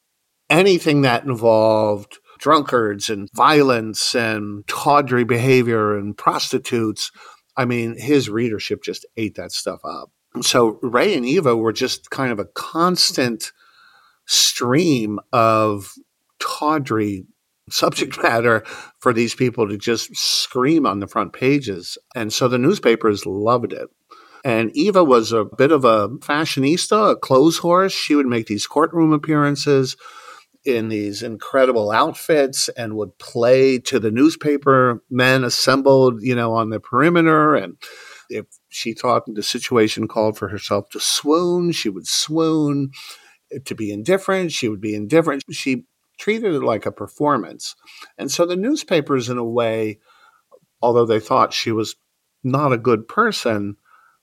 anything 0.49 1.01
that 1.01 1.23
involved 1.23 2.17
drunkards 2.37 3.09
and 3.09 3.29
violence 3.33 4.15
and 4.15 4.67
tawdry 4.67 5.23
behavior 5.23 5.97
and 5.97 6.17
prostitutes, 6.17 7.11
I 7.55 7.65
mean, 7.65 7.97
his 7.97 8.29
readership 8.29 8.83
just 8.83 9.05
ate 9.15 9.35
that 9.35 9.51
stuff 9.51 9.79
up. 9.85 10.11
So 10.41 10.79
Ray 10.81 11.15
and 11.15 11.25
Eva 11.25 11.55
were 11.55 11.73
just 11.73 12.09
kind 12.09 12.31
of 12.31 12.39
a 12.39 12.45
constant 12.45 13.51
stream 14.27 15.19
of 15.33 15.93
tawdry 16.41 17.25
subject 17.69 18.17
matter 18.23 18.63
for 18.99 19.13
these 19.13 19.35
people 19.35 19.67
to 19.67 19.77
just 19.77 20.15
scream 20.15 20.85
on 20.85 20.99
the 20.99 21.07
front 21.07 21.33
pages. 21.33 21.97
And 22.15 22.33
so 22.33 22.47
the 22.47 22.57
newspapers 22.57 23.25
loved 23.25 23.73
it. 23.73 23.89
And 24.43 24.75
Eva 24.75 25.03
was 25.03 25.31
a 25.31 25.45
bit 25.45 25.71
of 25.71 25.85
a 25.85 26.09
fashionista, 26.09 27.11
a 27.11 27.15
clothes 27.15 27.59
horse. 27.59 27.93
She 27.93 28.15
would 28.15 28.25
make 28.25 28.47
these 28.47 28.65
courtroom 28.65 29.13
appearances 29.13 29.95
in 30.63 30.89
these 30.89 31.23
incredible 31.23 31.91
outfits 31.91 32.69
and 32.69 32.95
would 32.95 33.17
play 33.17 33.79
to 33.79 33.99
the 33.99 34.11
newspaper 34.11 35.03
men 35.09 35.43
assembled, 35.43 36.21
you 36.21 36.35
know, 36.35 36.53
on 36.53 36.69
the 36.69 36.79
perimeter. 36.79 37.55
And 37.55 37.77
If 38.29 38.45
she 38.69 38.93
thought 38.93 39.23
the 39.27 39.43
situation 39.43 40.07
called 40.07 40.37
for 40.37 40.47
herself 40.49 40.89
to 40.91 40.99
swoon, 40.99 41.71
she 41.71 41.89
would 41.89 42.07
swoon. 42.07 42.91
To 43.65 43.75
be 43.75 43.91
indifferent, 43.91 44.53
she 44.53 44.69
would 44.69 44.79
be 44.79 44.95
indifferent. 44.95 45.43
She 45.51 45.85
treated 46.21 46.53
it 46.53 46.61
like 46.61 46.85
a 46.85 46.91
performance. 46.91 47.75
And 48.17 48.31
so 48.31 48.45
the 48.45 48.55
newspapers, 48.55 49.27
in 49.27 49.37
a 49.37 49.43
way, 49.43 49.99
although 50.81 51.05
they 51.05 51.19
thought 51.19 51.51
she 51.51 51.71
was 51.71 51.95
not 52.43 52.71
a 52.71 52.77
good 52.77 53.07
person, 53.07 53.77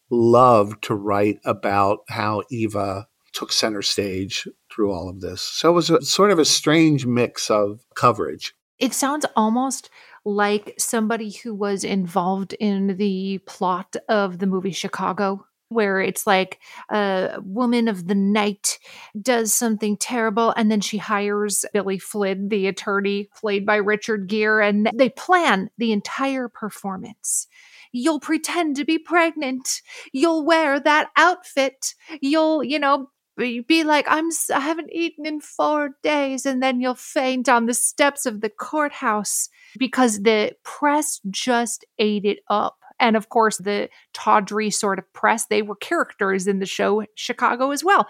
loved 0.08 0.82
to 0.84 0.94
write 0.94 1.38
about 1.44 1.98
how 2.08 2.44
Eva 2.50 3.08
took 3.32 3.52
center 3.52 3.82
stage 3.82 4.48
through 4.72 4.92
all 4.92 5.08
of 5.08 5.20
this. 5.20 5.42
So 5.42 5.70
it 5.70 5.74
was 5.74 5.90
a, 5.90 6.00
sort 6.02 6.30
of 6.30 6.38
a 6.38 6.44
strange 6.44 7.04
mix 7.04 7.50
of 7.50 7.80
coverage. 7.94 8.54
It 8.78 8.94
sounds 8.94 9.26
almost 9.36 9.90
like 10.24 10.74
somebody 10.78 11.30
who 11.30 11.54
was 11.54 11.82
involved 11.82 12.54
in 12.54 12.96
the 12.96 13.38
plot 13.46 13.96
of 14.08 14.38
the 14.38 14.46
movie 14.46 14.72
Chicago 14.72 15.46
where 15.68 16.00
it's 16.00 16.26
like 16.26 16.58
a 16.90 17.38
woman 17.42 17.88
of 17.88 18.06
the 18.06 18.14
night 18.14 18.78
does 19.20 19.54
something 19.54 19.96
terrible 19.96 20.52
and 20.56 20.70
then 20.70 20.80
she 20.80 20.98
hires 20.98 21.64
Billy 21.72 21.98
Flynn, 21.98 22.48
the 22.48 22.66
attorney 22.66 23.28
played 23.36 23.66
by 23.66 23.76
Richard 23.76 24.28
Gere, 24.28 24.66
and 24.66 24.90
they 24.94 25.10
plan 25.10 25.70
the 25.78 25.92
entire 25.92 26.48
performance. 26.48 27.46
You'll 27.92 28.20
pretend 28.20 28.76
to 28.76 28.84
be 28.84 28.98
pregnant. 28.98 29.82
You'll 30.12 30.44
wear 30.44 30.78
that 30.80 31.10
outfit. 31.16 31.94
You'll, 32.20 32.62
you 32.62 32.78
know, 32.78 33.10
be 33.38 33.84
like, 33.84 34.06
I'm, 34.08 34.28
I 34.52 34.60
haven't 34.60 34.92
eaten 34.92 35.24
in 35.24 35.40
four 35.40 35.90
days. 36.02 36.44
And 36.44 36.62
then 36.62 36.80
you'll 36.80 36.94
faint 36.94 37.48
on 37.48 37.66
the 37.66 37.74
steps 37.74 38.26
of 38.26 38.40
the 38.40 38.50
courthouse 38.50 39.48
because 39.78 40.22
the 40.22 40.52
press 40.64 41.20
just 41.30 41.84
ate 41.98 42.24
it 42.24 42.40
up. 42.48 42.78
And 43.00 43.16
of 43.16 43.28
course, 43.28 43.58
the 43.58 43.88
tawdry 44.12 44.70
sort 44.70 44.98
of 44.98 45.12
press, 45.12 45.46
they 45.46 45.62
were 45.62 45.76
characters 45.76 46.46
in 46.46 46.58
the 46.58 46.66
show 46.66 47.04
Chicago 47.14 47.70
as 47.70 47.84
well. 47.84 48.06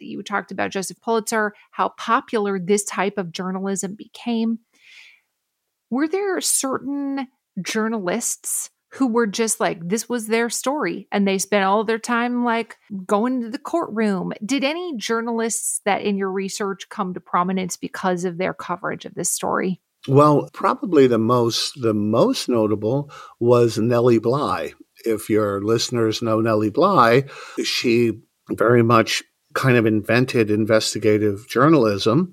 You 0.00 0.22
talked 0.22 0.50
about 0.50 0.70
Joseph 0.70 1.00
Pulitzer, 1.00 1.54
how 1.70 1.90
popular 1.90 2.58
this 2.58 2.84
type 2.84 3.18
of 3.18 3.32
journalism 3.32 3.94
became. 3.94 4.60
Were 5.90 6.08
there 6.08 6.40
certain 6.40 7.28
journalists 7.60 8.70
who 8.92 9.06
were 9.06 9.26
just 9.26 9.58
like 9.58 9.88
this 9.88 10.08
was 10.08 10.26
their 10.26 10.50
story 10.50 11.08
and 11.10 11.26
they 11.26 11.38
spent 11.38 11.64
all 11.64 11.82
their 11.82 11.98
time 11.98 12.44
like 12.44 12.76
going 13.06 13.40
to 13.40 13.48
the 13.48 13.58
courtroom 13.58 14.32
did 14.44 14.62
any 14.62 14.96
journalists 14.96 15.80
that 15.84 16.02
in 16.02 16.16
your 16.16 16.30
research 16.30 16.88
come 16.90 17.14
to 17.14 17.20
prominence 17.20 17.76
because 17.76 18.24
of 18.24 18.36
their 18.36 18.52
coverage 18.52 19.04
of 19.04 19.14
this 19.14 19.30
story 19.30 19.80
well, 20.08 20.48
probably 20.52 21.06
the 21.06 21.18
most 21.18 21.80
the 21.80 21.94
most 21.94 22.48
notable 22.48 23.10
was 23.38 23.78
Nellie 23.78 24.18
Bly. 24.18 24.74
If 25.04 25.30
your 25.30 25.62
listeners 25.62 26.22
know 26.22 26.40
Nellie 26.40 26.70
Bly, 26.70 27.24
she 27.64 28.12
very 28.50 28.82
much 28.82 29.22
kind 29.54 29.76
of 29.76 29.86
invented 29.86 30.50
investigative 30.50 31.46
journalism. 31.48 32.32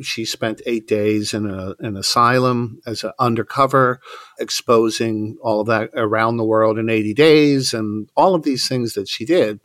She 0.00 0.24
spent 0.24 0.60
eight 0.66 0.88
days 0.88 1.34
in 1.34 1.48
a, 1.48 1.74
an 1.78 1.96
asylum 1.96 2.80
as 2.84 3.04
an 3.04 3.12
undercover, 3.20 4.00
exposing 4.40 5.36
all 5.40 5.60
of 5.60 5.68
that 5.68 5.90
around 5.94 6.36
the 6.36 6.44
world 6.44 6.78
in 6.78 6.90
80 6.90 7.14
days 7.14 7.72
and 7.72 8.10
all 8.16 8.34
of 8.34 8.42
these 8.42 8.66
things 8.66 8.94
that 8.94 9.08
she 9.08 9.24
did. 9.24 9.60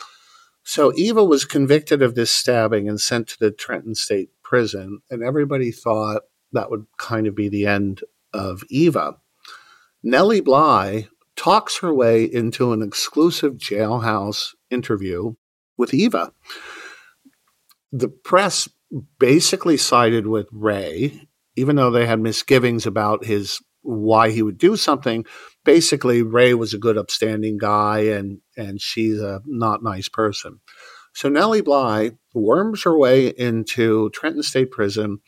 So 0.64 0.94
Eva 0.96 1.24
was 1.24 1.46
convicted 1.46 2.04
of 2.04 2.14
this 2.14 2.32
stabbing 2.32 2.88
and 2.88 3.02
sent 3.02 3.28
to 3.30 3.40
the 3.40 3.50
Trenton 3.50 3.96
State 3.96 4.30
Prison, 4.44 5.00
and 5.10 5.24
everybody 5.24 5.72
thought 5.72 6.22
that 6.54 6.70
would 6.70 6.86
kind 6.98 7.28
of 7.28 7.36
be 7.36 7.50
the 7.50 7.66
end 7.66 8.02
of 8.34 8.64
Eva. 8.70 9.18
Nellie 10.04 10.42
Bly 10.42 11.08
talks 11.36 11.80
her 11.80 11.94
way 11.94 12.24
into 12.24 12.74
an 12.74 12.82
exclusive 12.82 13.54
jailhouse 13.54 14.56
interview 14.70 15.34
with 15.78 15.94
Eva. 15.94 16.34
The 17.92 18.10
press 18.10 18.70
basically 19.20 19.78
sided 19.78 20.28
with 20.28 20.48
Ray, 20.52 21.28
even 21.56 21.76
though 21.76 21.92
they 21.92 22.06
had 22.06 22.20
misgivings 22.20 22.86
about 22.86 23.26
his 23.26 23.62
why 23.82 24.32
he 24.32 24.42
would 24.42 24.58
do 24.58 24.76
something. 24.76 25.26
Basically, 25.64 26.22
Ray 26.22 26.54
was 26.54 26.74
a 26.74 26.78
good, 26.78 26.98
upstanding 26.98 27.58
guy, 27.58 28.00
and 28.00 28.40
and 28.58 28.82
she's 28.82 29.20
a 29.20 29.42
not 29.46 29.84
nice 29.84 30.10
person. 30.10 30.60
So 31.14 31.30
Nellie 31.30 31.62
Bly 31.62 32.12
worms 32.34 32.84
her 32.84 32.98
way 32.98 33.28
into 33.28 34.10
Trenton 34.12 34.44
State 34.44 34.72
Prison 34.72 35.20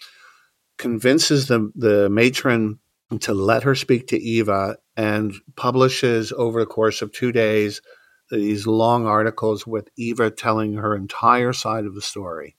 convinces 0.82 1.48
the, 1.48 1.72
the 1.76 2.10
matron 2.10 2.80
to 3.20 3.34
let 3.34 3.64
her 3.64 3.76
speak 3.76 4.08
to 4.08 4.18
Eva 4.18 4.78
and 4.98 5.34
publishes 5.56 6.34
over 6.34 6.60
the 6.60 6.66
course 6.66 7.02
of 7.02 7.12
two 7.12 7.32
days 7.32 7.82
these 8.32 8.66
long 8.66 9.06
articles 9.06 9.68
with 9.68 9.90
Eva 9.96 10.32
telling 10.32 10.74
her 10.74 10.96
entire 10.96 11.54
side 11.54 11.86
of 11.86 11.94
the 11.94 12.02
story. 12.02 12.56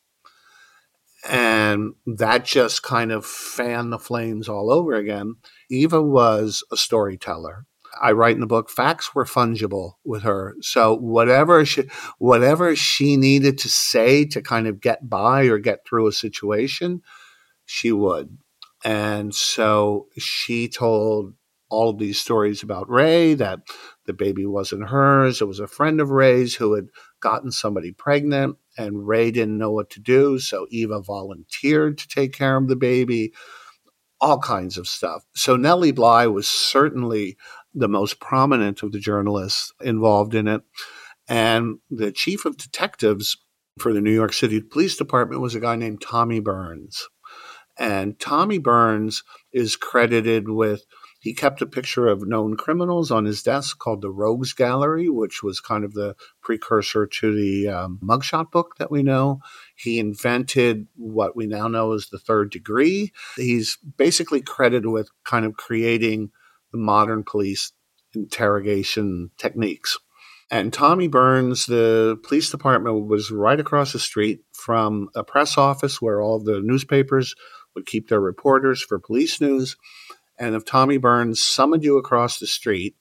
And 1.28 1.94
that 2.06 2.44
just 2.44 2.82
kind 2.82 3.10
of 3.10 3.26
fanned 3.26 3.92
the 3.92 3.98
flames 3.98 4.48
all 4.48 4.70
over 4.70 4.94
again. 4.94 5.34
Eva 5.68 6.00
was 6.00 6.62
a 6.70 6.76
storyteller. 6.76 7.66
I 8.00 8.12
write 8.12 8.34
in 8.34 8.40
the 8.40 8.46
book, 8.46 8.70
facts 8.70 9.14
were 9.14 9.24
fungible 9.24 9.94
with 10.04 10.22
her. 10.22 10.54
So 10.60 10.96
whatever 10.96 11.64
she, 11.64 11.84
whatever 12.18 12.76
she 12.76 13.16
needed 13.16 13.58
to 13.58 13.68
say 13.68 14.24
to 14.26 14.42
kind 14.42 14.66
of 14.66 14.80
get 14.80 15.08
by 15.08 15.44
or 15.44 15.58
get 15.58 15.84
through 15.86 16.06
a 16.06 16.12
situation, 16.12 17.02
she 17.64 17.92
would. 17.92 18.38
And 18.84 19.34
so 19.34 20.08
she 20.18 20.68
told 20.68 21.34
all 21.70 21.88
of 21.88 21.98
these 21.98 22.20
stories 22.20 22.62
about 22.62 22.90
Ray 22.90 23.32
that 23.34 23.60
the 24.06 24.12
baby 24.12 24.44
wasn't 24.44 24.90
hers. 24.90 25.40
It 25.40 25.46
was 25.46 25.60
a 25.60 25.66
friend 25.66 26.00
of 26.00 26.10
Ray's 26.10 26.54
who 26.54 26.74
had 26.74 26.88
gotten 27.20 27.50
somebody 27.50 27.92
pregnant, 27.92 28.56
and 28.76 29.06
Ray 29.06 29.30
didn't 29.30 29.56
know 29.56 29.70
what 29.70 29.88
to 29.90 30.00
do. 30.00 30.38
So 30.38 30.66
Eva 30.70 31.00
volunteered 31.00 31.96
to 31.98 32.08
take 32.08 32.34
care 32.34 32.58
of 32.58 32.68
the 32.68 32.76
baby, 32.76 33.32
all 34.20 34.38
kinds 34.38 34.76
of 34.76 34.86
stuff. 34.86 35.24
So 35.34 35.56
Nellie 35.56 35.92
Bly 35.92 36.26
was 36.26 36.46
certainly 36.46 37.36
the 37.72 37.88
most 37.88 38.20
prominent 38.20 38.82
of 38.82 38.92
the 38.92 39.00
journalists 39.00 39.72
involved 39.80 40.34
in 40.34 40.46
it. 40.48 40.60
And 41.26 41.78
the 41.90 42.12
chief 42.12 42.44
of 42.44 42.58
detectives 42.58 43.38
for 43.78 43.94
the 43.94 44.02
New 44.02 44.12
York 44.12 44.34
City 44.34 44.60
Police 44.60 44.96
Department 44.96 45.40
was 45.40 45.54
a 45.54 45.60
guy 45.60 45.76
named 45.76 46.02
Tommy 46.02 46.40
Burns. 46.40 47.08
And 47.78 48.18
Tommy 48.18 48.58
Burns 48.58 49.22
is 49.52 49.76
credited 49.76 50.48
with 50.48 50.84
he 51.22 51.34
kept 51.34 51.62
a 51.62 51.66
picture 51.66 52.08
of 52.08 52.26
known 52.26 52.56
criminals 52.56 53.12
on 53.12 53.26
his 53.26 53.44
desk 53.44 53.78
called 53.78 54.02
the 54.02 54.10
Rogues 54.10 54.52
Gallery, 54.52 55.08
which 55.08 55.40
was 55.40 55.60
kind 55.60 55.84
of 55.84 55.94
the 55.94 56.16
precursor 56.42 57.06
to 57.06 57.34
the 57.34 57.68
um, 57.68 58.00
mugshot 58.02 58.50
book 58.50 58.74
that 58.78 58.90
we 58.90 59.04
know. 59.04 59.38
He 59.76 60.00
invented 60.00 60.88
what 60.96 61.36
we 61.36 61.46
now 61.46 61.68
know 61.68 61.92
as 61.92 62.08
the 62.08 62.18
third 62.18 62.50
degree. 62.50 63.12
He's 63.36 63.78
basically 63.96 64.40
credited 64.40 64.86
with 64.86 65.10
kind 65.22 65.46
of 65.46 65.56
creating 65.56 66.32
the 66.72 66.78
modern 66.78 67.22
police 67.22 67.70
interrogation 68.14 69.30
techniques. 69.38 69.96
And 70.50 70.72
Tommy 70.72 71.06
Burns, 71.06 71.66
the 71.66 72.18
police 72.24 72.50
department 72.50 73.06
was 73.06 73.30
right 73.30 73.58
across 73.58 73.92
the 73.92 74.00
street 74.00 74.40
from 74.52 75.08
a 75.14 75.22
press 75.22 75.56
office 75.56 76.02
where 76.02 76.20
all 76.20 76.40
the 76.40 76.60
newspapers 76.60 77.36
would 77.74 77.86
keep 77.86 78.08
their 78.08 78.20
reporters 78.20 78.82
for 78.82 78.98
police 78.98 79.40
news. 79.40 79.76
And 80.38 80.54
if 80.54 80.64
Tommy 80.64 80.96
Burns 80.96 81.42
summoned 81.42 81.84
you 81.84 81.98
across 81.98 82.38
the 82.38 82.46
street, 82.46 82.96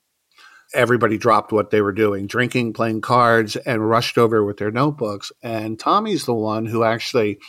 everybody 0.74 1.18
dropped 1.18 1.52
what 1.52 1.70
they 1.70 1.82
were 1.82 1.92
doing, 1.92 2.28
drinking, 2.28 2.74
playing 2.74 3.02
cards, 3.02 3.56
and 3.56 3.90
rushed 3.90 4.18
over 4.18 4.44
with 4.44 4.58
their 4.58 4.72
notebooks. 4.72 5.32
And 5.42 5.80
Tommy's 5.80 6.26
the 6.26 6.34
one 6.34 6.66
who 6.66 6.84
actually 6.84 7.40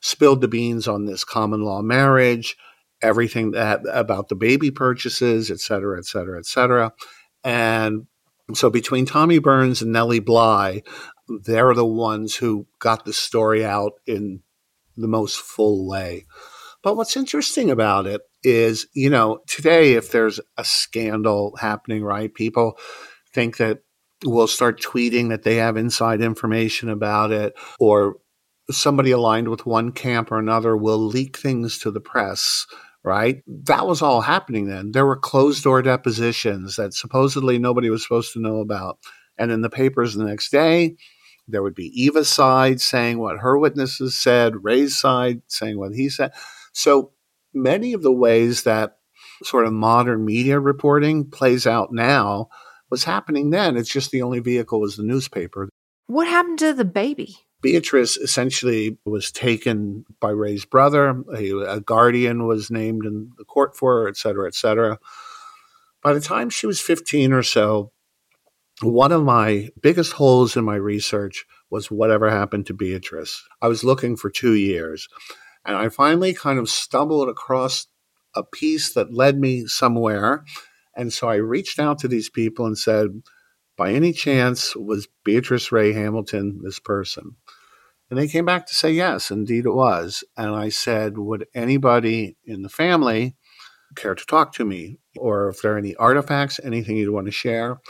spilled 0.00 0.40
the 0.40 0.48
beans 0.48 0.86
on 0.86 1.06
this 1.06 1.24
common 1.24 1.62
law 1.62 1.82
marriage, 1.82 2.56
everything 3.02 3.52
that 3.52 3.80
about 3.92 4.28
the 4.28 4.36
baby 4.36 4.70
purchases, 4.70 5.50
et 5.50 5.60
cetera, 5.60 5.98
et 5.98 6.04
cetera, 6.04 6.38
et 6.38 6.46
cetera. 6.46 6.92
And 7.42 8.06
so 8.54 8.70
between 8.70 9.06
Tommy 9.06 9.38
Burns 9.38 9.82
and 9.82 9.92
Nellie 9.92 10.20
Bly, 10.20 10.82
they're 11.28 11.74
the 11.74 11.84
ones 11.84 12.36
who 12.36 12.66
got 12.78 13.04
the 13.04 13.12
story 13.12 13.64
out 13.64 13.92
in 14.06 14.42
the 14.96 15.08
most 15.08 15.40
full 15.40 15.86
way. 15.88 16.26
But 16.82 16.96
what's 16.96 17.16
interesting 17.16 17.70
about 17.70 18.06
it 18.06 18.20
is, 18.42 18.86
you 18.94 19.10
know, 19.10 19.40
today, 19.48 19.94
if 19.94 20.10
there's 20.10 20.40
a 20.56 20.64
scandal 20.64 21.56
happening, 21.60 22.04
right, 22.04 22.32
people 22.32 22.78
think 23.34 23.56
that 23.56 23.80
we'll 24.24 24.46
start 24.46 24.80
tweeting 24.80 25.28
that 25.30 25.42
they 25.42 25.56
have 25.56 25.76
inside 25.76 26.20
information 26.20 26.88
about 26.88 27.30
it, 27.30 27.54
or 27.78 28.16
somebody 28.70 29.10
aligned 29.10 29.48
with 29.48 29.66
one 29.66 29.92
camp 29.92 30.30
or 30.30 30.38
another 30.38 30.76
will 30.76 30.98
leak 30.98 31.36
things 31.36 31.78
to 31.78 31.90
the 31.90 32.00
press 32.00 32.66
right? 33.04 33.42
That 33.46 33.86
was 33.86 34.02
all 34.02 34.20
happening 34.20 34.68
then. 34.68 34.92
There 34.92 35.06
were 35.06 35.16
closed 35.16 35.64
door 35.64 35.82
depositions 35.82 36.76
that 36.76 36.94
supposedly 36.94 37.58
nobody 37.58 37.90
was 37.90 38.02
supposed 38.02 38.32
to 38.34 38.40
know 38.40 38.60
about. 38.60 38.98
And 39.38 39.50
in 39.50 39.62
the 39.62 39.70
papers 39.70 40.14
the 40.14 40.24
next 40.24 40.50
day, 40.50 40.96
there 41.46 41.62
would 41.62 41.74
be 41.74 41.86
Eva's 41.94 42.28
side 42.28 42.80
saying 42.80 43.18
what 43.18 43.38
her 43.38 43.56
witnesses 43.56 44.14
said, 44.14 44.62
Ray's 44.62 44.96
side 44.96 45.40
saying 45.46 45.78
what 45.78 45.92
he 45.92 46.08
said. 46.08 46.32
So 46.72 47.12
many 47.54 47.92
of 47.92 48.02
the 48.02 48.12
ways 48.12 48.62
that 48.64 48.98
sort 49.42 49.66
of 49.66 49.72
modern 49.72 50.24
media 50.24 50.58
reporting 50.58 51.30
plays 51.30 51.66
out 51.66 51.92
now 51.92 52.48
was 52.90 53.04
happening 53.04 53.50
then. 53.50 53.76
It's 53.76 53.90
just 53.90 54.10
the 54.10 54.22
only 54.22 54.40
vehicle 54.40 54.80
was 54.80 54.96
the 54.96 55.02
newspaper. 55.02 55.68
What 56.06 56.26
happened 56.26 56.58
to 56.60 56.72
the 56.72 56.84
baby? 56.84 57.36
Beatrice 57.60 58.16
essentially 58.16 58.98
was 59.04 59.32
taken 59.32 60.04
by 60.20 60.30
Ray's 60.30 60.64
brother. 60.64 61.22
A, 61.34 61.50
a, 61.50 61.80
guardian 61.80 62.46
was 62.46 62.70
named 62.70 63.04
in 63.04 63.32
the 63.36 63.44
court 63.44 63.76
for 63.76 64.02
her, 64.02 64.08
et 64.08 64.16
cetera, 64.16 64.46
et 64.46 64.54
cetera. 64.54 64.98
By 66.02 66.12
the 66.12 66.20
time 66.20 66.50
she 66.50 66.66
was 66.66 66.80
15 66.80 67.32
or 67.32 67.42
so, 67.42 67.90
one 68.80 69.10
of 69.10 69.24
my 69.24 69.70
biggest 69.82 70.12
holes 70.12 70.56
in 70.56 70.64
my 70.64 70.76
research 70.76 71.44
was 71.68 71.90
whatever 71.90 72.30
happened 72.30 72.66
to 72.66 72.74
Beatrice. 72.74 73.44
I 73.60 73.66
was 73.66 73.82
looking 73.82 74.16
for 74.16 74.30
two 74.30 74.54
years, 74.54 75.08
and 75.64 75.76
I 75.76 75.88
finally 75.88 76.34
kind 76.34 76.58
of 76.58 76.68
stumbled 76.68 77.28
across 77.28 77.86
a 78.34 78.42
piece 78.42 78.92
that 78.94 79.12
led 79.12 79.38
me 79.38 79.66
somewhere. 79.66 80.44
And 80.96 81.12
so 81.12 81.28
I 81.28 81.36
reached 81.36 81.78
out 81.78 81.98
to 82.00 82.08
these 82.08 82.28
people 82.28 82.66
and 82.66 82.76
said, 82.76 83.22
by 83.76 83.92
any 83.92 84.12
chance, 84.12 84.74
was 84.74 85.08
Beatrice 85.24 85.70
Ray 85.70 85.92
Hamilton 85.92 86.60
this 86.64 86.80
person? 86.80 87.36
And 88.10 88.18
they 88.18 88.26
came 88.26 88.44
back 88.44 88.66
to 88.66 88.74
say, 88.74 88.90
yes, 88.90 89.30
indeed 89.30 89.66
it 89.66 89.74
was. 89.74 90.24
And 90.36 90.54
I 90.54 90.70
said, 90.70 91.18
would 91.18 91.46
anybody 91.54 92.36
in 92.44 92.62
the 92.62 92.68
family 92.68 93.36
care 93.96 94.14
to 94.14 94.26
talk 94.26 94.52
to 94.54 94.64
me? 94.64 94.98
Or 95.16 95.48
if 95.48 95.62
there 95.62 95.74
are 95.74 95.78
any 95.78 95.94
artifacts, 95.96 96.58
anything 96.64 96.96
you'd 96.96 97.12
want 97.12 97.26
to 97.26 97.32
share? 97.32 97.80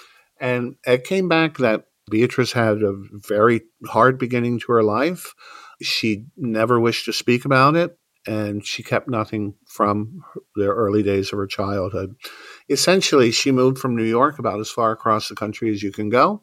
And 0.41 0.77
it 0.87 1.05
came 1.05 1.29
back 1.29 1.59
that 1.59 1.85
Beatrice 2.11 2.53
had 2.53 2.83
a 2.83 2.95
very 3.13 3.63
hard 3.87 4.19
beginning 4.19 4.61
to 4.61 4.73
her 4.73 4.83
life. 4.83 5.35
She 5.81 6.27
never 6.37 6.81
wished 6.81 7.05
to 7.07 7.13
speak 7.13 7.45
about 7.45 7.77
it, 7.77 7.99
and 8.27 8.65
she 8.65 8.83
kept 8.83 9.09
nothing 9.09 9.55
from 9.67 10.23
the 10.55 10.67
early 10.67 11.03
days 11.03 11.33
of 11.33 11.39
her 11.39 11.47
childhood. 11.47 12.15
Essentially, 12.69 13.31
she 13.31 13.53
moved 13.53 13.79
from 13.79 13.97
New 13.97 14.05
York 14.05 14.39
about 14.39 14.61
as 14.61 14.71
far 14.71 14.93
across 14.93 15.29
the 15.29 15.35
country 15.35 15.71
as 15.71 15.83
you 15.83 15.93
can 15.93 16.09
go. 16.09 16.43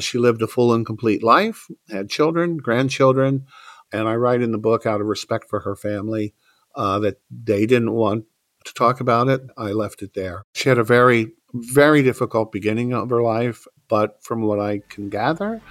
She 0.00 0.18
lived 0.18 0.42
a 0.42 0.46
full 0.46 0.74
and 0.74 0.84
complete 0.84 1.22
life, 1.22 1.66
had 1.90 2.10
children, 2.10 2.58
grandchildren, 2.58 3.46
and 3.92 4.08
I 4.08 4.16
write 4.16 4.42
in 4.42 4.52
the 4.52 4.58
book 4.58 4.84
out 4.84 5.00
of 5.00 5.06
respect 5.06 5.48
for 5.48 5.60
her 5.60 5.76
family 5.76 6.34
uh, 6.74 6.98
that 6.98 7.16
they 7.30 7.66
didn't 7.66 7.92
want 7.92 8.26
to 8.64 8.74
talk 8.74 9.00
about 9.00 9.28
it. 9.28 9.40
I 9.56 9.70
left 9.72 10.02
it 10.02 10.12
there. 10.14 10.42
She 10.54 10.68
had 10.68 10.78
a 10.78 10.84
very, 10.84 11.32
very 11.54 12.02
difficult 12.02 12.52
beginning 12.52 12.92
of 12.92 13.08
her 13.10 13.22
life, 13.22 13.66
but 13.88 14.22
from 14.22 14.42
what 14.42 14.60
I 14.60 14.82
can 14.88 15.08
gather, 15.08 15.62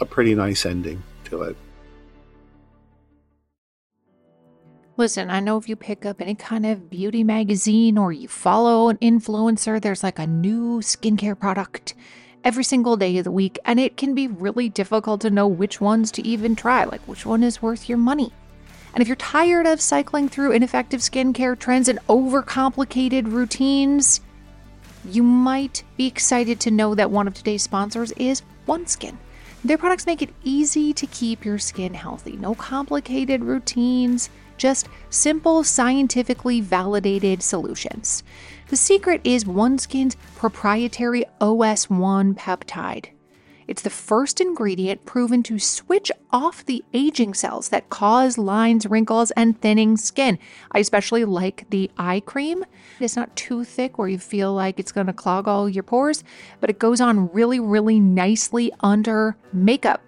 a 0.00 0.04
pretty 0.04 0.34
nice 0.34 0.66
ending 0.66 1.02
to 1.24 1.42
it. 1.42 1.56
Listen, 5.00 5.30
I 5.30 5.40
know 5.40 5.56
if 5.56 5.66
you 5.66 5.76
pick 5.76 6.04
up 6.04 6.20
any 6.20 6.34
kind 6.34 6.66
of 6.66 6.90
beauty 6.90 7.24
magazine 7.24 7.96
or 7.96 8.12
you 8.12 8.28
follow 8.28 8.90
an 8.90 8.98
influencer, 8.98 9.80
there's 9.80 10.02
like 10.02 10.18
a 10.18 10.26
new 10.26 10.80
skincare 10.80 11.38
product 11.38 11.94
every 12.44 12.64
single 12.64 12.98
day 12.98 13.16
of 13.16 13.24
the 13.24 13.30
week, 13.30 13.58
and 13.64 13.80
it 13.80 13.96
can 13.96 14.14
be 14.14 14.28
really 14.28 14.68
difficult 14.68 15.22
to 15.22 15.30
know 15.30 15.48
which 15.48 15.80
ones 15.80 16.12
to 16.12 16.26
even 16.28 16.54
try, 16.54 16.84
like 16.84 17.00
which 17.08 17.24
one 17.24 17.42
is 17.42 17.62
worth 17.62 17.88
your 17.88 17.96
money. 17.96 18.30
And 18.92 19.00
if 19.00 19.08
you're 19.08 19.16
tired 19.16 19.66
of 19.66 19.80
cycling 19.80 20.28
through 20.28 20.52
ineffective 20.52 21.00
skincare 21.00 21.58
trends 21.58 21.88
and 21.88 21.98
overcomplicated 22.00 23.32
routines, 23.32 24.20
you 25.06 25.22
might 25.22 25.82
be 25.96 26.08
excited 26.08 26.60
to 26.60 26.70
know 26.70 26.94
that 26.94 27.10
one 27.10 27.26
of 27.26 27.32
today's 27.32 27.62
sponsors 27.62 28.12
is 28.18 28.42
OneSkin. 28.68 29.16
Their 29.64 29.78
products 29.78 30.04
make 30.04 30.20
it 30.20 30.34
easy 30.44 30.92
to 30.92 31.06
keep 31.06 31.46
your 31.46 31.58
skin 31.58 31.94
healthy. 31.94 32.36
No 32.36 32.54
complicated 32.54 33.42
routines, 33.42 34.28
just 34.60 34.88
simple, 35.08 35.64
scientifically 35.64 36.60
validated 36.60 37.42
solutions. 37.42 38.22
The 38.68 38.76
secret 38.76 39.22
is 39.24 39.44
OneSkin's 39.44 40.16
proprietary 40.36 41.24
OS1 41.40 42.34
peptide. 42.36 43.06
It's 43.66 43.82
the 43.82 43.88
first 43.88 44.40
ingredient 44.40 45.06
proven 45.06 45.42
to 45.44 45.58
switch 45.58 46.10
off 46.32 46.66
the 46.66 46.84
aging 46.92 47.34
cells 47.34 47.68
that 47.68 47.88
cause 47.88 48.36
lines, 48.36 48.84
wrinkles, 48.84 49.30
and 49.32 49.60
thinning 49.60 49.96
skin. 49.96 50.38
I 50.72 50.80
especially 50.80 51.24
like 51.24 51.66
the 51.70 51.90
eye 51.96 52.20
cream. 52.20 52.64
It's 52.98 53.16
not 53.16 53.34
too 53.36 53.64
thick 53.64 53.96
where 53.96 54.08
you 54.08 54.18
feel 54.18 54.52
like 54.52 54.78
it's 54.78 54.92
going 54.92 55.06
to 55.06 55.12
clog 55.12 55.46
all 55.46 55.68
your 55.68 55.84
pores, 55.84 56.24
but 56.60 56.68
it 56.68 56.80
goes 56.80 57.00
on 57.00 57.28
really, 57.32 57.60
really 57.60 58.00
nicely 58.00 58.72
under 58.80 59.36
makeup. 59.52 60.02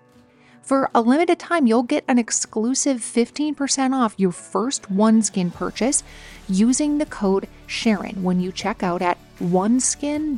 For 0.62 0.88
a 0.94 1.00
limited 1.00 1.40
time, 1.40 1.66
you'll 1.66 1.82
get 1.82 2.04
an 2.06 2.18
exclusive 2.18 2.98
15% 2.98 3.92
off 3.92 4.14
your 4.16 4.30
first 4.30 4.84
OneSkin 4.84 5.52
purchase 5.52 6.04
using 6.48 6.98
the 6.98 7.06
code 7.06 7.48
Sharon 7.66 8.22
when 8.22 8.40
you 8.40 8.52
check 8.52 8.84
out 8.84 9.02
at 9.02 9.18
oneskin.co. 9.40 10.36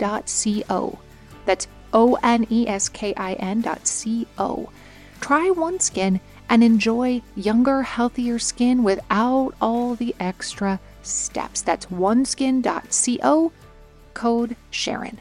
That's 1.44 1.66
O 1.92 2.18
N 2.22 2.46
E 2.50 2.66
S 2.66 2.88
K 2.88 3.14
I 3.16 3.34
N 3.34 3.60
dot 3.60 3.86
C 3.86 4.26
O. 4.38 4.70
Try 5.20 5.50
OneSkin 5.50 6.20
and 6.48 6.64
enjoy 6.64 7.20
younger, 7.36 7.82
healthier 7.82 8.38
skin 8.38 8.82
without 8.82 9.52
all 9.60 9.94
the 9.94 10.14
extra 10.18 10.80
steps. 11.02 11.60
That's 11.60 11.86
oneskin.co, 11.86 13.52
code 14.14 14.56
Sharon. 14.70 15.20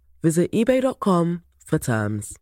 Visit 0.23 0.51
eBay.com 0.51 1.43
for 1.65 1.79
terms. 1.79 2.37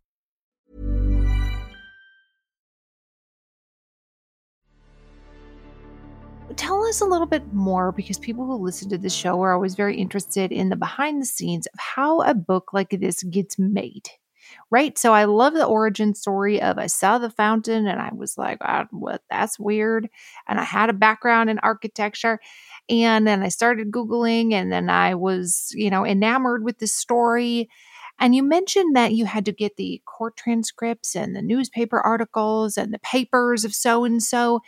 Tell 6.56 6.84
us 6.86 7.00
a 7.00 7.06
little 7.06 7.28
bit 7.28 7.54
more 7.54 7.92
because 7.92 8.18
people 8.18 8.46
who 8.46 8.56
listen 8.56 8.90
to 8.90 8.98
the 8.98 9.10
show 9.10 9.42
are 9.42 9.54
always 9.54 9.76
very 9.76 9.96
interested 9.96 10.52
in 10.52 10.70
the 10.70 10.76
behind 10.76 11.22
the 11.22 11.26
scenes 11.26 11.68
of 11.68 11.80
how 11.80 12.22
a 12.22 12.34
book 12.34 12.74
like 12.74 12.90
this 12.90 13.24
gets 13.24 13.58
made. 13.60 14.10
right? 14.72 14.98
So 14.98 15.14
I 15.14 15.26
love 15.26 15.54
the 15.54 15.66
origin 15.66 16.16
story 16.16 16.62
of 16.62 16.78
I 16.78 16.88
saw 16.88 17.18
the 17.18 17.30
fountain 17.30 17.88
and 17.88 18.00
I 18.00 18.12
was 18.14 18.38
like, 18.38 18.60
oh, 18.62 18.86
what? 18.92 19.22
That's 19.30 19.60
weird. 19.60 20.10
And 20.48 20.60
I 20.60 20.64
had 20.64 20.90
a 20.90 20.94
background 20.94 21.50
in 21.50 21.60
architecture. 21.60 22.40
And 22.90 23.28
then 23.28 23.44
I 23.44 23.50
started 23.50 23.92
Googling 23.92 24.54
and 24.54 24.72
then 24.72 24.90
I 24.90 25.16
was, 25.16 25.70
you 25.76 25.90
know, 25.90 26.06
enamored 26.06 26.64
with 26.64 26.80
this 26.80 26.94
story. 26.94 27.70
And 28.20 28.36
you 28.36 28.44
mentioned 28.44 28.96
that 28.96 29.14
you 29.14 29.26
had 29.26 29.46
to 29.46 29.52
get 29.52 29.78
the 29.78 30.02
court 30.06 30.36
transcripts 30.36 31.16
and 31.16 31.36
the 31.36 31.42
newspaper 31.42 32.00
articles 32.00 32.78
and 32.78 32.94
the 32.94 33.00
papers 33.00 33.64
of 33.64 33.74
so 33.74 34.04
and 34.04 34.22
so. 34.22 34.62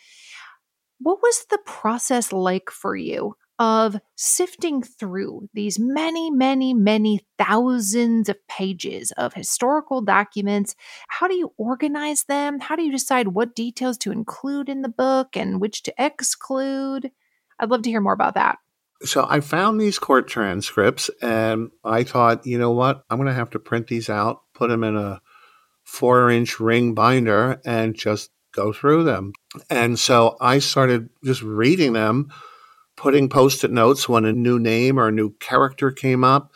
What 1.00 1.22
was 1.22 1.46
the 1.50 1.58
process 1.66 2.32
like 2.32 2.70
for 2.70 2.96
you 2.96 3.36
of 3.60 4.00
sifting 4.16 4.82
through 4.82 5.50
these 5.54 5.78
many, 5.80 6.32
many, 6.32 6.74
many 6.74 7.26
thousands 7.38 8.30
of 8.30 8.38
pages 8.48 9.12
of 9.18 9.34
historical 9.34 10.02
documents? 10.02 10.76
How 11.08 11.28
do 11.28 11.36
you 11.36 11.54
organize 11.58 12.24
them? 12.26 12.60
How 12.60 12.76
do 12.76 12.84
you 12.84 12.92
decide 12.92 13.30
what 13.30 13.56
details 13.56 13.98
to 14.00 14.12
include 14.12 14.70
in 14.70 14.82
the 14.82 14.90
book 14.90 15.36
and 15.36 15.60
which 15.60 15.84
to 15.84 15.94
exclude? 15.98 17.12
I'd 17.62 17.70
love 17.70 17.84
to 17.84 17.90
hear 17.90 18.02
more 18.02 18.14
about 18.14 18.34
that. 18.34 18.58
So 19.04 19.26
I 19.28 19.40
found 19.40 19.80
these 19.80 20.00
court 20.00 20.28
transcripts 20.28 21.10
and 21.22 21.70
I 21.84 22.04
thought, 22.04 22.46
you 22.46 22.60
know 22.60 22.72
what? 22.72 23.04
I'm 23.10 23.18
going 23.18 23.28
to 23.28 23.34
have 23.34 23.52
to 23.52 23.60
print 23.60 23.88
these 23.88 24.10
out, 24.10 24.42
put 24.54 24.70
them 24.70 24.84
in 24.84 24.98
a 24.98 25.22
four 25.84 26.30
inch 26.30 26.60
ring 26.60 26.94
binder, 26.94 27.60
and 27.66 27.96
just 27.96 28.32
go 28.54 28.74
through 28.74 29.06
them. 29.06 29.34
And 29.70 29.98
so 29.98 30.38
I 30.42 30.60
started 30.60 31.10
just 31.24 31.42
reading 31.42 31.94
them, 31.94 32.30
putting 32.96 33.30
post 33.30 33.64
it 33.64 33.72
notes 33.72 34.10
when 34.10 34.26
a 34.26 34.34
new 34.34 34.60
name 34.60 35.00
or 35.00 35.08
a 35.08 35.12
new 35.12 35.32
character 35.40 35.92
came 35.92 36.24
up. 36.24 36.52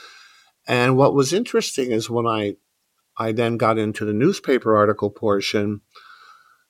And 0.67 0.97
what 0.97 1.13
was 1.13 1.33
interesting 1.33 1.91
is 1.91 2.09
when 2.09 2.27
I 2.27 2.55
I 3.17 3.31
then 3.31 3.57
got 3.57 3.77
into 3.77 4.03
the 4.03 4.13
newspaper 4.13 4.75
article 4.75 5.09
portion, 5.09 5.81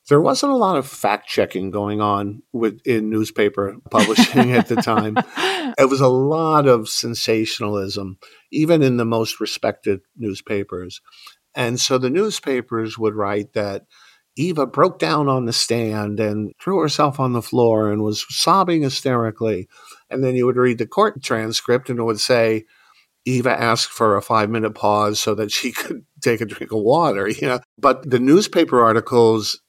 there 0.10 0.22
wasn't 0.22 0.51
a 0.51 0.58
lot 0.58 0.78
of 0.78 0.88
fact 0.88 1.28
checking 1.28 1.72
going 1.72 1.99
on 1.99 2.43
with 2.53 2.80
in 2.86 3.10
newspaper 3.10 3.78
publishing 3.89 4.51
at 4.51 4.68
the 4.68 4.76
time. 4.76 5.18
It 5.78 5.89
was 5.89 5.99
a 5.99 6.08
lot 6.08 6.68
of 6.68 6.88
sensationalism, 6.88 8.18
even 8.49 8.82
in 8.82 8.95
the 8.95 9.03
most 9.03 9.41
respected 9.41 9.99
newspapers. 10.16 11.01
And 11.53 11.82
so 11.82 11.97
the 11.97 12.10
newspapers 12.10 12.97
would 12.97 13.14
write 13.14 13.51
that 13.53 13.86
Eva 14.38 14.66
broke 14.66 14.99
down 14.99 15.28
on 15.28 15.45
the 15.45 15.51
stand 15.51 16.22
and 16.22 16.53
threw 16.62 16.80
herself 16.80 17.20
on 17.20 17.34
the 17.34 17.41
floor 17.41 17.91
and 17.91 18.03
was 18.03 18.26
sobbing 18.30 18.84
hysterically. 18.84 19.68
And 20.10 20.24
then 20.24 20.36
you 20.36 20.45
would 20.45 20.56
read 20.56 20.78
the 20.78 20.88
court 20.88 21.22
transcript 21.22 21.89
and 21.89 21.99
it 21.99 22.03
would 22.03 22.22
say, 22.22 22.64
Eva 23.26 23.49
asked 23.60 23.89
for 23.89 24.16
a 24.16 24.22
five 24.22 24.49
minute 24.49 24.76
pause 24.76 25.20
so 25.20 25.34
that 25.36 25.51
she 25.51 25.72
could 25.74 26.06
take 26.22 26.41
a 26.41 26.45
drink 26.45 26.72
of 26.72 26.80
water, 26.80 27.28
you 27.28 27.47
know. 27.47 27.60
But 27.78 28.10
the 28.10 28.20
newspaper 28.20 28.84
articles 28.84 29.60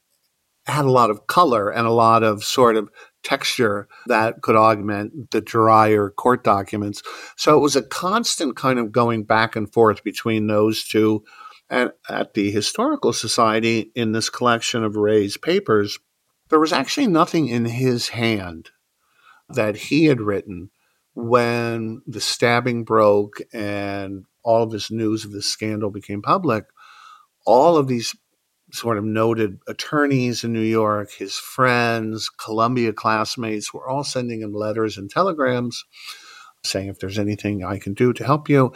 had 0.66 0.84
a 0.84 0.90
lot 0.90 1.10
of 1.10 1.26
color 1.26 1.70
and 1.70 1.86
a 1.86 1.92
lot 1.92 2.22
of 2.22 2.44
sort 2.44 2.76
of 2.76 2.90
texture 3.22 3.88
that 4.06 4.42
could 4.42 4.56
augment 4.56 5.30
the 5.30 5.40
drier 5.40 6.10
court 6.10 6.44
documents. 6.44 7.02
So 7.36 7.56
it 7.56 7.60
was 7.60 7.76
a 7.76 7.82
constant 7.82 8.56
kind 8.56 8.78
of 8.78 8.92
going 8.92 9.24
back 9.24 9.56
and 9.56 9.72
forth 9.72 10.02
between 10.04 10.46
those 10.46 10.84
two. 10.84 11.24
And 11.68 11.90
at 12.08 12.34
the 12.34 12.50
Historical 12.50 13.12
Society, 13.12 13.90
in 13.94 14.12
this 14.12 14.30
collection 14.30 14.84
of 14.84 14.96
Ray's 14.96 15.36
papers, 15.36 15.98
there 16.48 16.60
was 16.60 16.72
actually 16.72 17.08
nothing 17.08 17.48
in 17.48 17.64
his 17.64 18.10
hand 18.10 18.70
that 19.48 19.76
he 19.76 20.04
had 20.04 20.20
written 20.20 20.70
when 21.14 22.02
the 22.06 22.20
stabbing 22.20 22.84
broke 22.84 23.40
and 23.52 24.24
all 24.44 24.62
of 24.62 24.70
this 24.70 24.90
news 24.90 25.24
of 25.24 25.32
this 25.32 25.46
scandal 25.46 25.90
became 25.90 26.22
public. 26.22 26.66
All 27.44 27.76
of 27.76 27.88
these 27.88 28.14
sort 28.76 28.98
of 28.98 29.04
noted 29.04 29.58
attorneys 29.66 30.44
in 30.44 30.52
New 30.52 30.60
York, 30.60 31.10
his 31.12 31.34
friends, 31.36 32.28
Columbia 32.28 32.92
classmates 32.92 33.72
were 33.72 33.88
all 33.88 34.04
sending 34.04 34.42
him 34.42 34.52
letters 34.52 34.96
and 34.98 35.10
telegrams 35.10 35.84
saying, 36.64 36.88
if 36.88 36.98
there's 36.98 37.18
anything 37.18 37.64
I 37.64 37.78
can 37.78 37.94
do 37.94 38.12
to 38.12 38.24
help 38.24 38.48
you, 38.48 38.72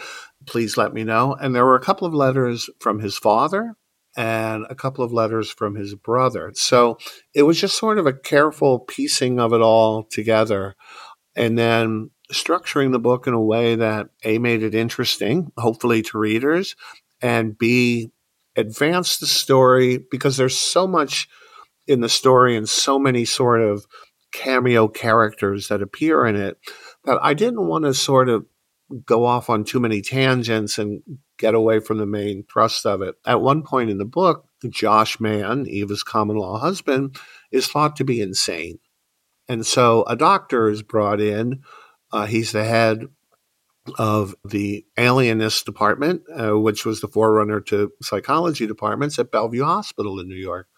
please 0.47 0.77
let 0.77 0.95
me 0.95 1.05
know. 1.05 1.35
And 1.35 1.55
there 1.55 1.65
were 1.65 1.75
a 1.75 1.81
couple 1.81 2.07
of 2.07 2.15
letters 2.15 2.71
from 2.81 3.01
his 3.01 3.19
father 3.19 3.75
and 4.17 4.65
a 4.71 4.75
couple 4.75 5.05
of 5.05 5.13
letters 5.13 5.51
from 5.51 5.75
his 5.75 5.95
brother. 5.95 6.53
So 6.55 6.99
it 7.35 7.43
was 7.43 7.61
just 7.61 7.79
sort 7.79 7.99
of 7.99 8.07
a 8.07 8.13
careful 8.13 8.81
piecing 8.81 9.39
of 9.39 9.53
it 9.53 9.61
all 9.61 10.05
together. 10.05 10.75
And 11.37 11.59
then 11.59 12.11
structuring 12.33 12.93
the 12.93 12.99
book 12.99 13.27
in 13.27 13.35
a 13.35 13.41
way 13.41 13.77
that 13.77 14.09
A 14.25 14.39
made 14.39 14.63
it 14.63 14.75
interesting, 14.75 15.53
hopefully 15.57 16.03
to 16.03 16.19
readers, 16.19 16.77
and 17.21 17.59
B 17.59 18.11
advance 18.61 19.19
the 19.19 19.27
story 19.27 19.99
because 20.11 20.37
there's 20.37 20.59
so 20.59 20.87
much 20.87 21.29
in 21.87 22.01
the 22.01 22.09
story 22.09 22.57
and 22.57 22.69
so 22.69 22.99
many 22.99 23.25
sort 23.25 23.61
of 23.61 23.87
cameo 24.33 24.87
characters 24.87 25.69
that 25.69 25.83
appear 25.83 26.25
in 26.27 26.37
it 26.37 26.59
that 27.05 27.19
I 27.23 27.35
didn't 27.35 27.67
want 27.67 27.85
to 27.85 27.95
sort 27.95 28.29
of 28.29 28.47
go 29.05 29.25
off 29.25 29.51
on 29.51 29.65
too 29.65 29.81
many 29.81 30.01
tangents 30.03 30.79
and 30.79 31.03
get 31.39 31.55
away 31.55 31.81
from 31.81 31.99
the 31.99 32.07
main 32.07 32.45
thrust 32.45 32.87
of 32.87 33.03
it. 33.03 33.15
At 33.25 33.41
one 33.41 33.63
point 33.63 33.91
in 33.91 33.99
the 33.99 34.05
book, 34.05 34.47
Josh 34.69 35.19
Mann, 35.21 35.67
Eva's 35.67 36.03
common 36.03 36.37
law 36.37 36.59
husband, 36.59 37.17
is 37.51 37.67
thought 37.67 37.97
to 37.97 38.05
be 38.05 38.21
insane. 38.21 38.79
And 39.49 39.67
so 39.67 40.05
a 40.05 40.17
doctor 40.17 40.69
is 40.69 40.83
brought 40.83 41.21
in. 41.21 41.63
Uh, 42.13 42.27
he's 42.27 42.53
the 42.53 42.65
head 42.65 43.09
of 43.99 44.35
the 44.45 44.85
alienist 44.99 45.65
department, 45.65 46.23
uh, 46.35 46.59
which 46.59 46.85
was 46.85 47.01
the 47.01 47.09
forerunner 47.09 47.61
to 47.61 47.91
psychology 48.03 48.67
departments 48.67 49.19
at 49.19 49.31
Bellevue 49.31 49.65
Hospital 49.65 50.21
in 50.21 50.29
New 50.29 50.37
York. 50.37 50.69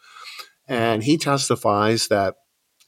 And 0.69 1.03
he 1.03 1.19
testifies 1.19 2.09
that, 2.09 2.37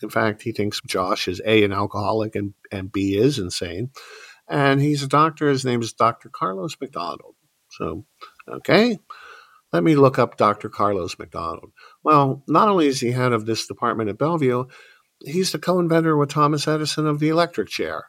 in 0.02 0.10
fact, 0.10 0.42
he 0.42 0.52
thinks 0.52 0.80
Josh 0.86 1.28
is 1.28 1.42
A, 1.44 1.64
an 1.64 1.72
alcoholic, 1.72 2.36
and, 2.36 2.54
and 2.70 2.92
B, 2.92 3.16
is 3.16 3.38
insane. 3.38 3.90
And 4.48 4.80
he's 4.80 5.02
a 5.02 5.08
doctor. 5.08 5.48
His 5.48 5.64
name 5.64 5.82
is 5.82 5.92
Dr. 5.92 6.28
Carlos 6.28 6.76
MacDonald. 6.80 7.34
So, 7.70 8.04
okay, 8.48 8.98
let 9.72 9.82
me 9.82 9.96
look 9.96 10.18
up 10.18 10.36
Dr. 10.36 10.68
Carlos 10.68 11.18
MacDonald. 11.18 11.72
Well, 12.04 12.44
not 12.46 12.68
only 12.68 12.86
is 12.86 13.00
he 13.00 13.10
head 13.10 13.32
of 13.32 13.46
this 13.46 13.66
department 13.66 14.10
at 14.10 14.18
Bellevue, 14.18 14.66
he's 15.24 15.50
the 15.50 15.58
co 15.58 15.80
inventor 15.80 16.16
with 16.16 16.28
Thomas 16.28 16.68
Edison 16.68 17.06
of 17.06 17.18
the 17.18 17.30
electric 17.30 17.68
chair 17.68 18.04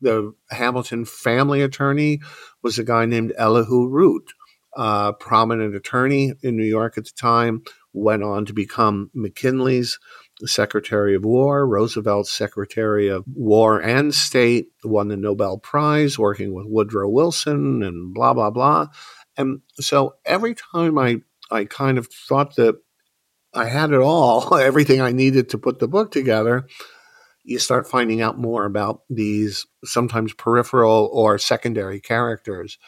the 0.00 0.32
Hamilton 0.50 1.04
family 1.04 1.62
attorney 1.62 2.20
was 2.62 2.78
a 2.78 2.84
guy 2.84 3.06
named 3.06 3.32
Elihu 3.36 3.88
Root, 3.88 4.32
a 4.76 5.12
prominent 5.12 5.74
attorney 5.74 6.34
in 6.42 6.56
New 6.56 6.64
York 6.64 6.98
at 6.98 7.04
the 7.04 7.12
time, 7.16 7.62
went 7.92 8.22
on 8.22 8.44
to 8.46 8.52
become 8.52 9.10
McKinley's 9.14 9.98
Secretary 10.44 11.14
of 11.14 11.24
War, 11.24 11.66
Roosevelt's 11.66 12.30
Secretary 12.30 13.08
of 13.08 13.24
War 13.26 13.80
and 13.80 14.14
State, 14.14 14.68
won 14.84 15.08
the 15.08 15.16
Nobel 15.16 15.58
Prize 15.58 16.18
working 16.18 16.54
with 16.54 16.66
Woodrow 16.68 17.08
Wilson 17.08 17.82
and 17.82 18.14
blah, 18.14 18.34
blah, 18.34 18.50
blah. 18.50 18.86
And 19.36 19.60
so 19.80 20.14
every 20.24 20.54
time 20.54 20.98
I, 20.98 21.22
I 21.50 21.64
kind 21.64 21.98
of 21.98 22.06
thought 22.06 22.56
that 22.56 22.76
I 23.52 23.66
had 23.66 23.92
it 23.92 24.00
all, 24.00 24.54
everything 24.56 25.00
I 25.00 25.10
needed 25.10 25.48
to 25.50 25.58
put 25.58 25.80
the 25.80 25.88
book 25.88 26.12
together, 26.12 26.66
you 27.48 27.58
start 27.58 27.88
finding 27.88 28.20
out 28.20 28.38
more 28.38 28.64
about 28.64 29.02
these 29.08 29.66
sometimes 29.84 30.34
peripheral 30.34 31.10
or 31.12 31.38
secondary 31.38 32.00
characters. 32.00 32.78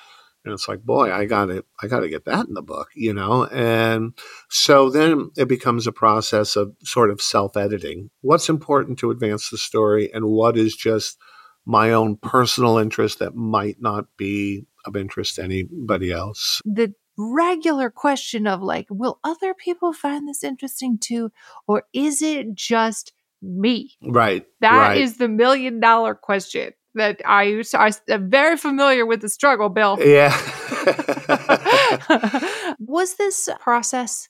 And 0.44 0.54
it's 0.54 0.68
like 0.68 0.82
boy 0.82 1.12
i 1.12 1.26
gotta 1.26 1.64
i 1.82 1.86
gotta 1.86 2.08
get 2.08 2.24
that 2.24 2.46
in 2.46 2.54
the 2.54 2.62
book 2.62 2.88
you 2.94 3.12
know? 3.12 3.46
And 3.46 4.12
so 4.48 4.90
then 4.90 5.30
it 5.36 5.48
becomes 5.48 5.86
a 5.86 5.92
process 5.92 6.56
of 6.56 6.74
sort 6.82 7.10
of 7.10 7.20
self-editing. 7.20 8.10
What's 8.20 8.48
important 8.48 8.98
to 9.00 9.10
advance 9.10 9.50
the 9.50 9.58
story 9.58 10.12
and 10.12 10.26
what 10.26 10.56
is 10.56 10.74
just 10.74 11.18
my 11.66 11.92
own 11.92 12.16
personal 12.16 12.78
interest 12.78 13.18
that 13.18 13.34
might 13.34 13.80
not 13.80 14.06
be 14.16 14.66
of 14.86 14.96
interest 14.96 15.36
to 15.36 15.42
anybody 15.42 16.10
else? 16.10 16.60
The 16.64 16.94
regular 17.18 17.90
question 17.90 18.46
of 18.46 18.62
like 18.62 18.86
will 18.90 19.20
other 19.22 19.52
people 19.54 19.92
find 19.92 20.26
this 20.26 20.42
interesting 20.42 20.98
too? 20.98 21.30
Or 21.66 21.84
is 21.92 22.22
it 22.22 22.54
just 22.54 23.12
me? 23.42 23.92
Right. 24.02 24.46
That 24.60 24.76
right. 24.76 25.00
is 25.00 25.18
the 25.18 25.28
million 25.28 25.80
dollar 25.80 26.14
question 26.14 26.72
that 26.94 27.20
I 27.26 27.44
used. 27.44 27.72
To, 27.72 27.80
I, 27.80 27.90
am 28.08 28.30
very 28.30 28.56
familiar 28.56 29.06
with 29.06 29.20
the 29.20 29.28
struggle, 29.28 29.68
Bill. 29.68 29.98
Yeah. 30.00 30.36
was 32.78 33.14
this 33.14 33.48
process? 33.60 34.28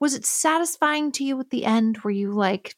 Was 0.00 0.14
it 0.14 0.24
satisfying 0.24 1.12
to 1.12 1.24
you 1.24 1.38
at 1.40 1.50
the 1.50 1.64
end? 1.64 1.98
Were 1.98 2.10
you 2.10 2.32
like, 2.32 2.74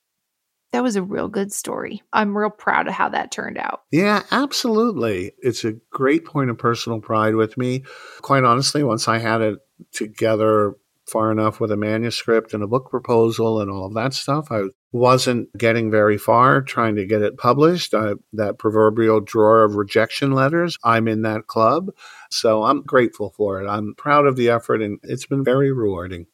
that 0.73 0.83
was 0.83 0.97
a 0.97 1.03
real 1.03 1.29
good 1.29 1.53
story. 1.53 2.03
I'm 2.13 2.37
real 2.37 2.51
proud 2.51 2.89
of 2.89 2.95
how 2.95 3.11
that 3.11 3.31
turned 3.31 3.59
out. 3.59 3.83
Yeah, 3.93 4.23
absolutely. 4.31 5.33
It's 5.39 5.65
a 5.65 5.75
great 5.91 6.25
point 6.25 6.51
of 6.51 6.59
personal 6.59 7.01
pride 7.01 7.35
with 7.35 7.57
me. 7.57 7.85
Quite 8.23 8.45
honestly, 8.45 8.83
once 8.83 9.07
I 9.07 9.19
had 9.19 9.41
it 9.43 9.59
together 9.93 10.75
far 11.07 11.33
enough 11.33 11.61
with 11.61 11.73
a 11.73 11.77
manuscript 11.77 12.55
and 12.55 12.63
a 12.63 12.67
book 12.67 12.91
proposal 12.91 13.61
and 13.61 13.71
all 13.71 13.87
of 13.87 13.95
that 13.95 14.15
stuff. 14.15 14.49
I 14.51 14.65
wasn't 14.93 15.49
getting 15.57 15.91
very 15.91 16.19
far 16.19 16.63
trying 16.63 16.97
to 16.97 17.07
get 17.07 17.23
it 17.23 17.39
published. 17.39 17.95
I, 17.95 18.15
that 18.35 18.59
proverbial 18.59 19.21
drawer 19.21 19.65
of 19.65 19.75
rejection 19.75 20.33
letters, 20.33 20.79
I'm 20.85 21.09
in 21.09 21.23
that 21.23 21.47
club. 21.47 21.91
So 22.31 22.65
I'm 22.65 22.83
grateful 22.83 23.31
for 23.37 23.63
it. 23.63 23.69
I'm 23.69 23.95
proud 23.97 24.27
of 24.27 24.37
the 24.37 24.51
effort 24.51 24.83
and 24.83 24.99
it's 25.03 25.27
been 25.27 25.45
very 25.45 25.73
rewarding. 25.73 26.27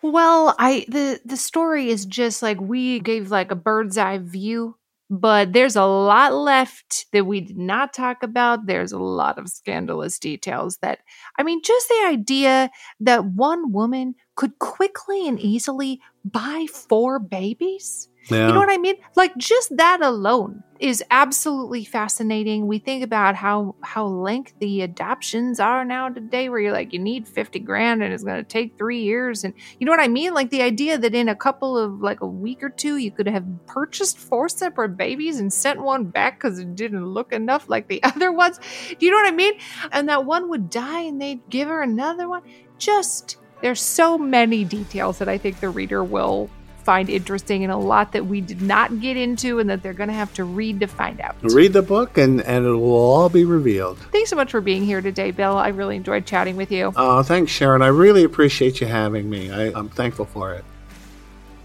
Well, 0.00 0.54
I 0.58 0.84
the 0.88 1.20
the 1.24 1.36
story 1.36 1.88
is 1.88 2.06
just 2.06 2.40
like 2.40 2.60
we 2.60 3.00
gave 3.00 3.32
like 3.32 3.50
a 3.50 3.56
bird's 3.56 3.98
eye 3.98 4.18
view 4.18 4.76
but 5.10 5.52
there's 5.52 5.76
a 5.76 5.84
lot 5.84 6.34
left 6.34 7.06
that 7.12 7.26
we 7.26 7.40
did 7.40 7.56
not 7.58 7.92
talk 7.92 8.22
about. 8.22 8.66
There's 8.66 8.92
a 8.92 8.98
lot 8.98 9.38
of 9.38 9.48
scandalous 9.48 10.18
details 10.18 10.78
that, 10.82 11.00
I 11.38 11.42
mean, 11.42 11.62
just 11.62 11.88
the 11.88 12.06
idea 12.08 12.70
that 13.00 13.24
one 13.24 13.72
woman 13.72 14.14
could 14.34 14.58
quickly 14.58 15.26
and 15.26 15.40
easily 15.40 16.00
buy 16.24 16.66
four 16.72 17.18
babies. 17.18 18.08
Yeah. 18.30 18.48
You 18.48 18.52
know 18.52 18.60
what 18.60 18.70
I 18.70 18.78
mean? 18.78 18.96
Like 19.16 19.36
just 19.36 19.76
that 19.76 20.00
alone 20.02 20.62
is 20.78 21.02
absolutely 21.10 21.84
fascinating. 21.84 22.66
We 22.66 22.78
think 22.78 23.02
about 23.02 23.34
how 23.34 23.74
how 23.82 24.06
lengthy 24.06 24.82
adoptions 24.82 25.58
are 25.58 25.84
now 25.84 26.08
today 26.08 26.48
where 26.48 26.60
you're 26.60 26.72
like 26.72 26.92
you 26.92 26.98
need 26.98 27.26
50 27.26 27.58
grand 27.60 28.02
and 28.02 28.12
it's 28.12 28.22
going 28.22 28.36
to 28.36 28.48
take 28.48 28.78
3 28.78 29.00
years 29.00 29.44
and 29.44 29.54
you 29.78 29.86
know 29.86 29.92
what 29.92 30.00
I 30.00 30.08
mean? 30.08 30.34
Like 30.34 30.50
the 30.50 30.62
idea 30.62 30.98
that 30.98 31.14
in 31.14 31.28
a 31.28 31.34
couple 31.34 31.76
of 31.76 32.00
like 32.00 32.20
a 32.20 32.26
week 32.26 32.62
or 32.62 32.68
two 32.68 32.96
you 32.96 33.10
could 33.10 33.26
have 33.26 33.44
purchased 33.66 34.18
four 34.18 34.48
separate 34.48 34.96
babies 34.96 35.40
and 35.40 35.52
sent 35.52 35.82
one 35.82 36.04
back 36.04 36.40
cuz 36.40 36.58
it 36.58 36.74
didn't 36.74 37.06
look 37.06 37.32
enough 37.32 37.68
like 37.68 37.88
the 37.88 38.02
other 38.14 38.30
ones. 38.30 38.60
Do 38.98 39.06
you 39.06 39.10
know 39.10 39.18
what 39.18 39.32
I 39.32 39.36
mean? 39.36 39.54
And 39.90 40.08
that 40.08 40.24
one 40.24 40.48
would 40.50 40.70
die 40.70 41.00
and 41.00 41.20
they'd 41.20 41.48
give 41.48 41.68
her 41.68 41.82
another 41.82 42.28
one. 42.28 42.42
Just 42.78 43.38
there's 43.60 43.80
so 43.80 44.16
many 44.16 44.64
details 44.64 45.18
that 45.18 45.28
I 45.28 45.38
think 45.38 45.58
the 45.58 45.70
reader 45.70 46.04
will 46.04 46.48
find 46.88 47.10
interesting 47.10 47.64
and 47.64 47.70
a 47.70 47.76
lot 47.76 48.12
that 48.12 48.24
we 48.24 48.40
did 48.40 48.62
not 48.62 48.98
get 48.98 49.14
into 49.14 49.58
and 49.58 49.68
that 49.68 49.82
they're 49.82 49.92
going 49.92 50.08
to 50.08 50.14
have 50.14 50.32
to 50.32 50.42
read 50.42 50.80
to 50.80 50.86
find 50.86 51.20
out. 51.20 51.36
Read 51.42 51.74
the 51.74 51.82
book 51.82 52.16
and, 52.16 52.40
and 52.40 52.64
it 52.64 52.70
will 52.70 52.94
all 52.94 53.28
be 53.28 53.44
revealed. 53.44 53.98
Thanks 54.10 54.30
so 54.30 54.36
much 54.36 54.50
for 54.50 54.62
being 54.62 54.86
here 54.86 55.02
today, 55.02 55.30
Bill. 55.30 55.58
I 55.58 55.68
really 55.68 55.96
enjoyed 55.96 56.24
chatting 56.24 56.56
with 56.56 56.72
you. 56.72 56.94
Oh, 56.96 57.22
thanks, 57.22 57.52
Sharon. 57.52 57.82
I 57.82 57.88
really 57.88 58.24
appreciate 58.24 58.80
you 58.80 58.86
having 58.86 59.28
me. 59.28 59.50
I, 59.50 59.64
I'm 59.78 59.90
thankful 59.90 60.24
for 60.24 60.54
it. 60.54 60.64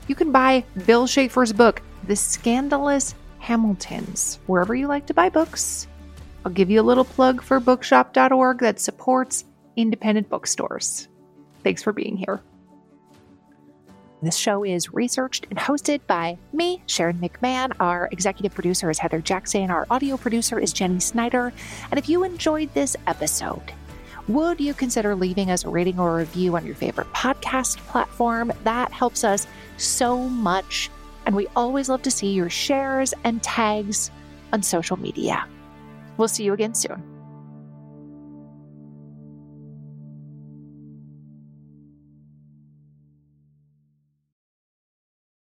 You 0.09 0.15
can 0.15 0.33
buy 0.33 0.65
Bill 0.85 1.07
Shaffer's 1.07 1.53
book, 1.53 1.81
The 2.05 2.17
Scandalous 2.17 3.15
Hamiltons, 3.39 4.39
wherever 4.47 4.75
you 4.75 4.87
like 4.87 5.05
to 5.05 5.13
buy 5.13 5.29
books. 5.29 5.87
I'll 6.43 6.51
give 6.51 6.69
you 6.69 6.81
a 6.81 6.83
little 6.83 7.05
plug 7.05 7.41
for 7.41 7.61
bookshop.org 7.61 8.59
that 8.59 8.81
supports 8.81 9.45
independent 9.77 10.27
bookstores. 10.27 11.07
Thanks 11.63 11.81
for 11.81 11.93
being 11.93 12.17
here. 12.17 12.43
This 14.23 14.37
show 14.37 14.63
is 14.63 14.93
researched 14.93 15.47
and 15.49 15.59
hosted 15.59 15.99
by 16.07 16.37
me, 16.53 16.81
Sharon 16.87 17.19
McMahon. 17.19 17.73
Our 17.81 18.07
executive 18.13 18.53
producer 18.53 18.89
is 18.89 18.97
Heather 18.97 19.19
Jackson. 19.19 19.69
Our 19.69 19.85
audio 19.89 20.15
producer 20.15 20.57
is 20.57 20.71
Jenny 20.71 21.01
Snyder. 21.01 21.51
And 21.91 21.97
if 21.97 22.07
you 22.07 22.23
enjoyed 22.23 22.73
this 22.73 22.95
episode, 23.05 23.73
would 24.29 24.61
you 24.61 24.73
consider 24.73 25.13
leaving 25.13 25.51
us 25.51 25.65
a 25.65 25.69
rating 25.69 25.99
or 25.99 26.13
a 26.13 26.17
review 26.19 26.55
on 26.55 26.65
your 26.65 26.75
favorite 26.75 27.11
podcast 27.11 27.79
platform? 27.79 28.53
That 28.63 28.93
helps 28.93 29.25
us 29.25 29.45
so 29.75 30.17
much. 30.17 30.89
And 31.25 31.35
we 31.35 31.47
always 31.53 31.89
love 31.89 32.03
to 32.03 32.11
see 32.11 32.31
your 32.31 32.49
shares 32.49 33.13
and 33.25 33.43
tags 33.43 34.09
on 34.53 34.63
social 34.63 34.95
media. 34.95 35.45
We'll 36.15 36.29
see 36.29 36.45
you 36.45 36.53
again 36.53 36.75
soon. 36.75 37.12